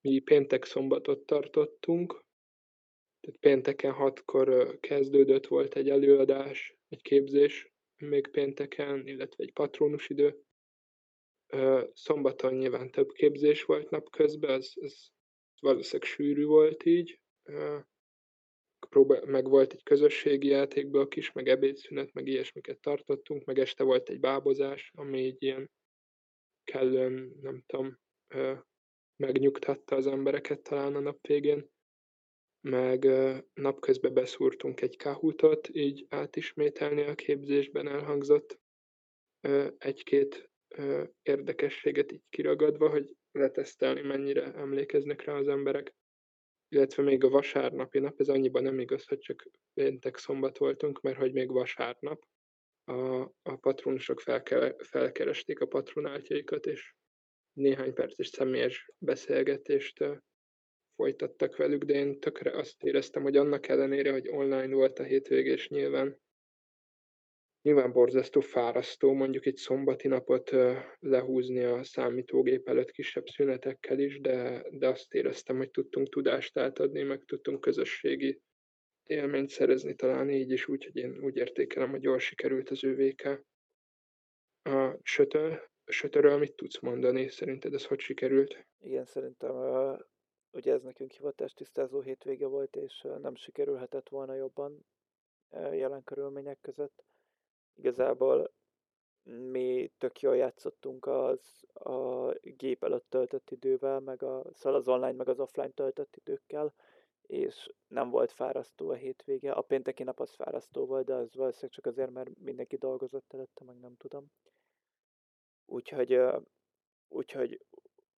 [0.00, 2.24] mi péntek szombatot tartottunk,
[3.20, 10.44] Tehát pénteken hatkor kezdődött, volt egy előadás, egy képzés még pénteken, illetve egy patronus idő.
[11.92, 15.10] Szombaton nyilván több képzés volt napközben, az, az
[15.60, 17.20] valószínűleg sűrű volt így.
[18.88, 24.08] Próbál, meg volt egy közösségi játékblokk is, meg ebédszünet, meg ilyesmiket tartottunk, meg este volt
[24.08, 25.70] egy bábozás, ami egy ilyen
[26.64, 27.98] kellően, nem tudom,
[29.16, 31.70] megnyugtatta az embereket talán a nap végén.
[32.60, 33.06] Meg
[33.52, 38.60] napközben beszúrtunk egy kahutot, így átismételni a képzésben elhangzott
[39.78, 40.49] egy-két
[41.22, 45.94] érdekességet így kiragadva, hogy letesztelni, mennyire emlékeznek rá az emberek.
[46.68, 51.16] Illetve még a vasárnapi nap, ez annyiban nem igaz, hogy csak péntek szombat voltunk, mert
[51.16, 52.24] hogy még vasárnap
[52.84, 56.94] a, a patronusok felke, felkeresték a patronáltjaikat, és
[57.52, 60.04] néhány perces személyes beszélgetést
[60.96, 65.68] folytattak velük, de én tökre azt éreztem, hogy annak ellenére, hogy online volt a hétvégés
[65.68, 66.20] nyilván,
[67.62, 70.50] nyilván borzasztó fárasztó mondjuk egy szombati napot
[70.98, 77.02] lehúzni a számítógép előtt kisebb szünetekkel is, de, de azt éreztem, hogy tudtunk tudást átadni,
[77.02, 78.40] meg tudtunk közösségi
[79.02, 83.44] élményt szerezni talán így is, úgyhogy én úgy értékelem, hogy jól sikerült az ÖVK.
[84.62, 87.28] A sötör, sötörről mit tudsz mondani?
[87.28, 88.66] Szerinted ez hogy sikerült?
[88.78, 89.54] Igen, szerintem
[90.50, 94.86] ugye ez nekünk hivatás tisztázó hétvége volt, és nem sikerülhetett volna jobban
[95.50, 97.04] jelen körülmények között.
[97.80, 98.52] Igazából
[99.22, 105.12] mi tök jól játszottunk az a gép előtt töltött idővel, meg a, szóval az online,
[105.12, 106.74] meg az offline töltött időkkel,
[107.22, 109.52] és nem volt fárasztó a hétvége.
[109.52, 113.64] A pénteki nap az fárasztó volt, de az valószínűleg csak azért, mert mindenki dolgozott előtte,
[113.64, 114.26] meg nem tudom.
[115.66, 116.20] Úgyhogy,
[117.08, 117.66] úgyhogy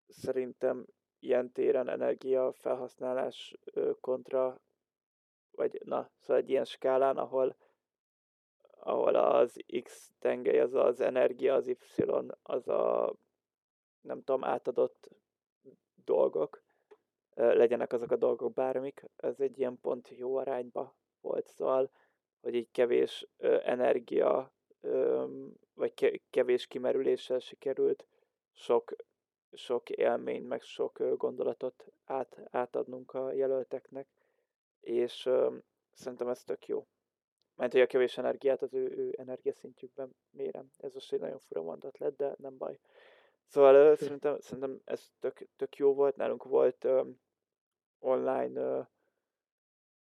[0.06, 0.86] szerintem
[1.18, 3.56] ilyen téren energia felhasználás
[4.00, 4.60] kontra,
[5.50, 7.56] vagy na, szóval egy ilyen skálán, ahol,
[8.84, 11.76] ahol az X tengely az az energia, az Y
[12.42, 13.14] az a
[14.00, 15.10] nem tudom, átadott
[16.04, 16.62] dolgok,
[17.34, 21.90] legyenek azok a dolgok bármik, ez egy ilyen pont jó arányba volt, szóval,
[22.40, 23.26] hogy így kevés
[23.64, 24.52] energia
[25.74, 28.06] vagy kevés kimerüléssel sikerült
[28.52, 28.92] sok,
[29.52, 34.08] sok élmény, meg sok gondolatot át, átadnunk a jelölteknek,
[34.80, 35.28] és
[35.92, 36.86] szerintem ez tök jó.
[37.54, 40.70] Mert hogy a kevés energiát az ő, ő energiaszintjükben mérem.
[40.76, 42.78] Ez most egy nagyon fura mondat lett, de nem baj.
[43.46, 46.16] Szóval szerintem, szerintem ez tök, tök jó volt.
[46.16, 47.20] Nálunk volt um,
[47.98, 48.86] online uh,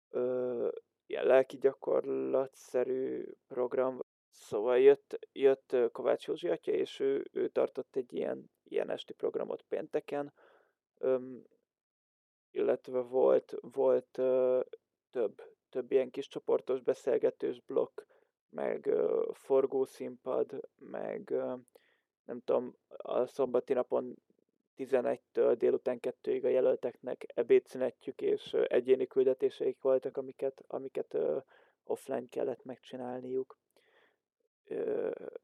[0.10, 0.70] uh,
[1.06, 4.00] ilyen lelki gyakorlatszerű program,
[4.40, 9.62] Szóval jött, jött Kovács Józsi atya, és ő, ő tartott egy ilyen, ilyen esti programot
[9.62, 10.34] pénteken,
[10.98, 11.44] öm,
[12.52, 14.60] illetve volt, volt ö,
[15.10, 18.02] több, több ilyen kis csoportos beszélgetős blokk,
[18.50, 21.56] meg ö, forgószínpad, meg ö,
[22.26, 24.16] nem tudom, a szombati napon
[24.78, 31.38] 11-től délután 2-ig a jelölteknek ebédszünetjük, és egyéni küldetéseik voltak, amiket, amiket ö,
[31.84, 33.58] offline kellett megcsinálniuk.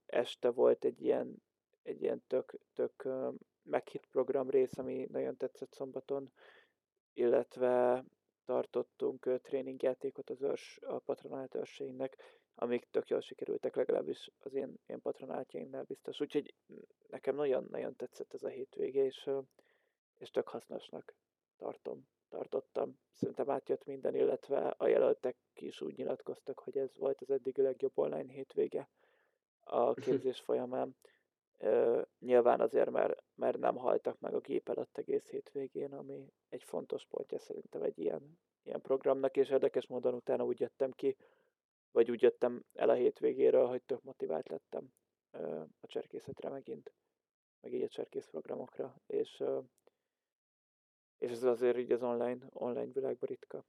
[0.05, 1.43] Este volt egy ilyen,
[1.83, 3.07] egy ilyen tök, tök
[3.63, 6.31] meghitt program rész, ami nagyon tetszett szombaton,
[7.13, 8.03] illetve
[8.45, 12.17] tartottunk tréningjátékot az őrs, a patronált őrseinknek,
[12.55, 16.19] amik tök jól sikerültek, legalábbis az én, én patronátjaimnál biztos.
[16.19, 16.53] Úgyhogy
[17.07, 19.29] nekem nagyon-nagyon tetszett ez a hétvége, és,
[20.17, 21.13] és tök hasznosnak
[21.57, 22.99] tartom, tartottam.
[23.11, 27.97] Szerintem átjött minden, illetve a jelöltek is úgy nyilatkoztak, hogy ez volt az eddigi legjobb
[27.97, 28.89] online hétvége
[29.63, 30.95] a képzés folyamán.
[31.57, 36.63] Ö, nyilván azért, mert, mert nem haltak meg a gép előtt egész hétvégén, ami egy
[36.63, 41.15] fontos pontja szerintem egy ilyen, ilyen programnak, és érdekes módon utána úgy jöttem ki,
[41.91, 44.93] vagy úgy jöttem el a hétvégéről, hogy tök motivált lettem
[45.31, 46.93] ö, a cserkészetre megint,
[47.61, 49.59] meg így a cserkész programokra, és, ö,
[51.17, 53.65] és ez azért így az online, online világban ritka.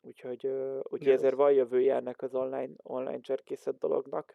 [0.00, 0.46] Úgyhogy,
[0.82, 4.34] úgyhogy ezért van jövője ennek az online, online cserkészet dolognak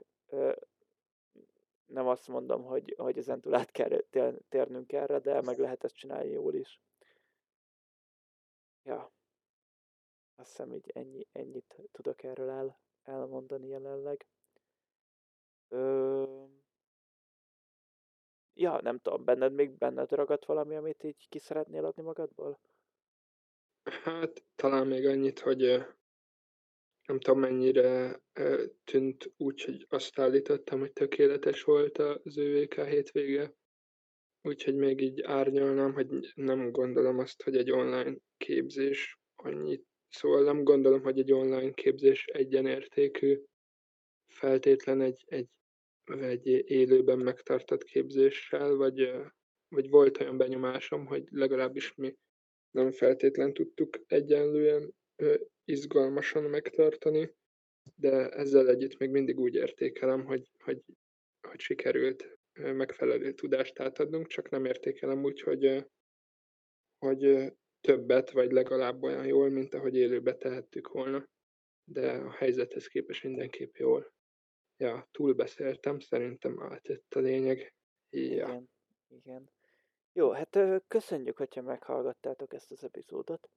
[1.85, 4.03] nem azt mondom, hogy, hogy ezen túl át kell
[4.49, 6.81] térnünk erre, de meg lehet ezt csinálni jól is.
[8.83, 9.11] Ja.
[10.35, 14.27] Azt hiszem, így ennyi, ennyit tudok erről el, elmondani jelenleg.
[15.67, 16.45] Ö...
[18.53, 22.59] Ja, nem tudom, benned még benned ragadt valami, amit így ki szeretnél adni magadból?
[23.83, 25.85] Hát talán még annyit, hogy
[27.07, 28.21] nem tudom mennyire
[28.83, 33.53] tűnt úgy, hogy azt állítottam, hogy tökéletes volt az ÖVK hétvége.
[34.41, 40.63] Úgyhogy még így árnyalnám, hogy nem gondolom azt, hogy egy online képzés annyit Szóval nem
[40.63, 43.43] gondolom, hogy egy online képzés egyenértékű
[44.27, 45.47] feltétlen egy, egy,
[46.03, 49.11] egy élőben megtartott képzéssel, vagy,
[49.67, 52.15] vagy volt olyan benyomásom, hogy legalábbis mi
[52.71, 54.95] nem feltétlen tudtuk egyenlően
[55.65, 57.35] izgalmasan megtartani,
[57.95, 60.81] de ezzel együtt még mindig úgy értékelem, hogy, hogy,
[61.47, 65.85] hogy sikerült megfelelő tudást átadnunk, csak nem értékelem úgy, hogy,
[66.97, 71.27] hogy többet, vagy legalább olyan jól, mint ahogy élőbe tehettük volna.
[71.83, 74.13] De a helyzethez képest mindenképp jól.
[74.77, 77.73] Ja, túlbeszéltem, szerintem átjött a lényeg.
[78.09, 78.19] Ja.
[78.19, 78.69] Igen,
[79.07, 79.51] igen.
[80.13, 83.49] Jó, hát köszönjük, hogyha meghallgattátok ezt az epizódot.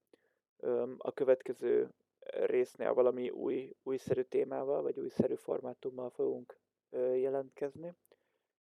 [0.98, 1.90] A következő
[2.26, 6.59] résznél valami új, újszerű témával, vagy újszerű formátummal fogunk
[6.90, 7.94] jelentkezni.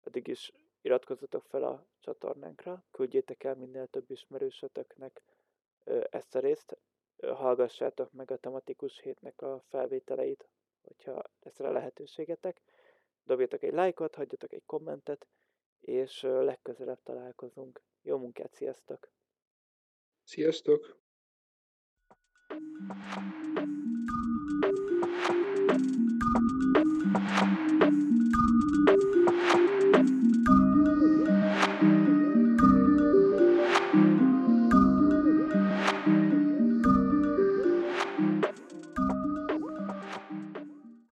[0.03, 5.21] Addig is iratkozzatok fel a csatornánkra, küldjétek el minél több ismerősötöknek
[6.09, 6.77] ezt a részt,
[7.21, 10.47] hallgassátok meg a tematikus hétnek a felvételeit,
[10.81, 12.61] hogyha lesz rá lehetőségetek.
[13.23, 15.27] Dobjatok egy lájkot, hagyjatok egy kommentet,
[15.79, 17.81] és legközelebb találkozunk.
[18.01, 19.09] Jó munkát, sziasztok!
[20.23, 20.99] Sziasztok!
[22.49, 22.61] Thank
[24.77, 24.88] you.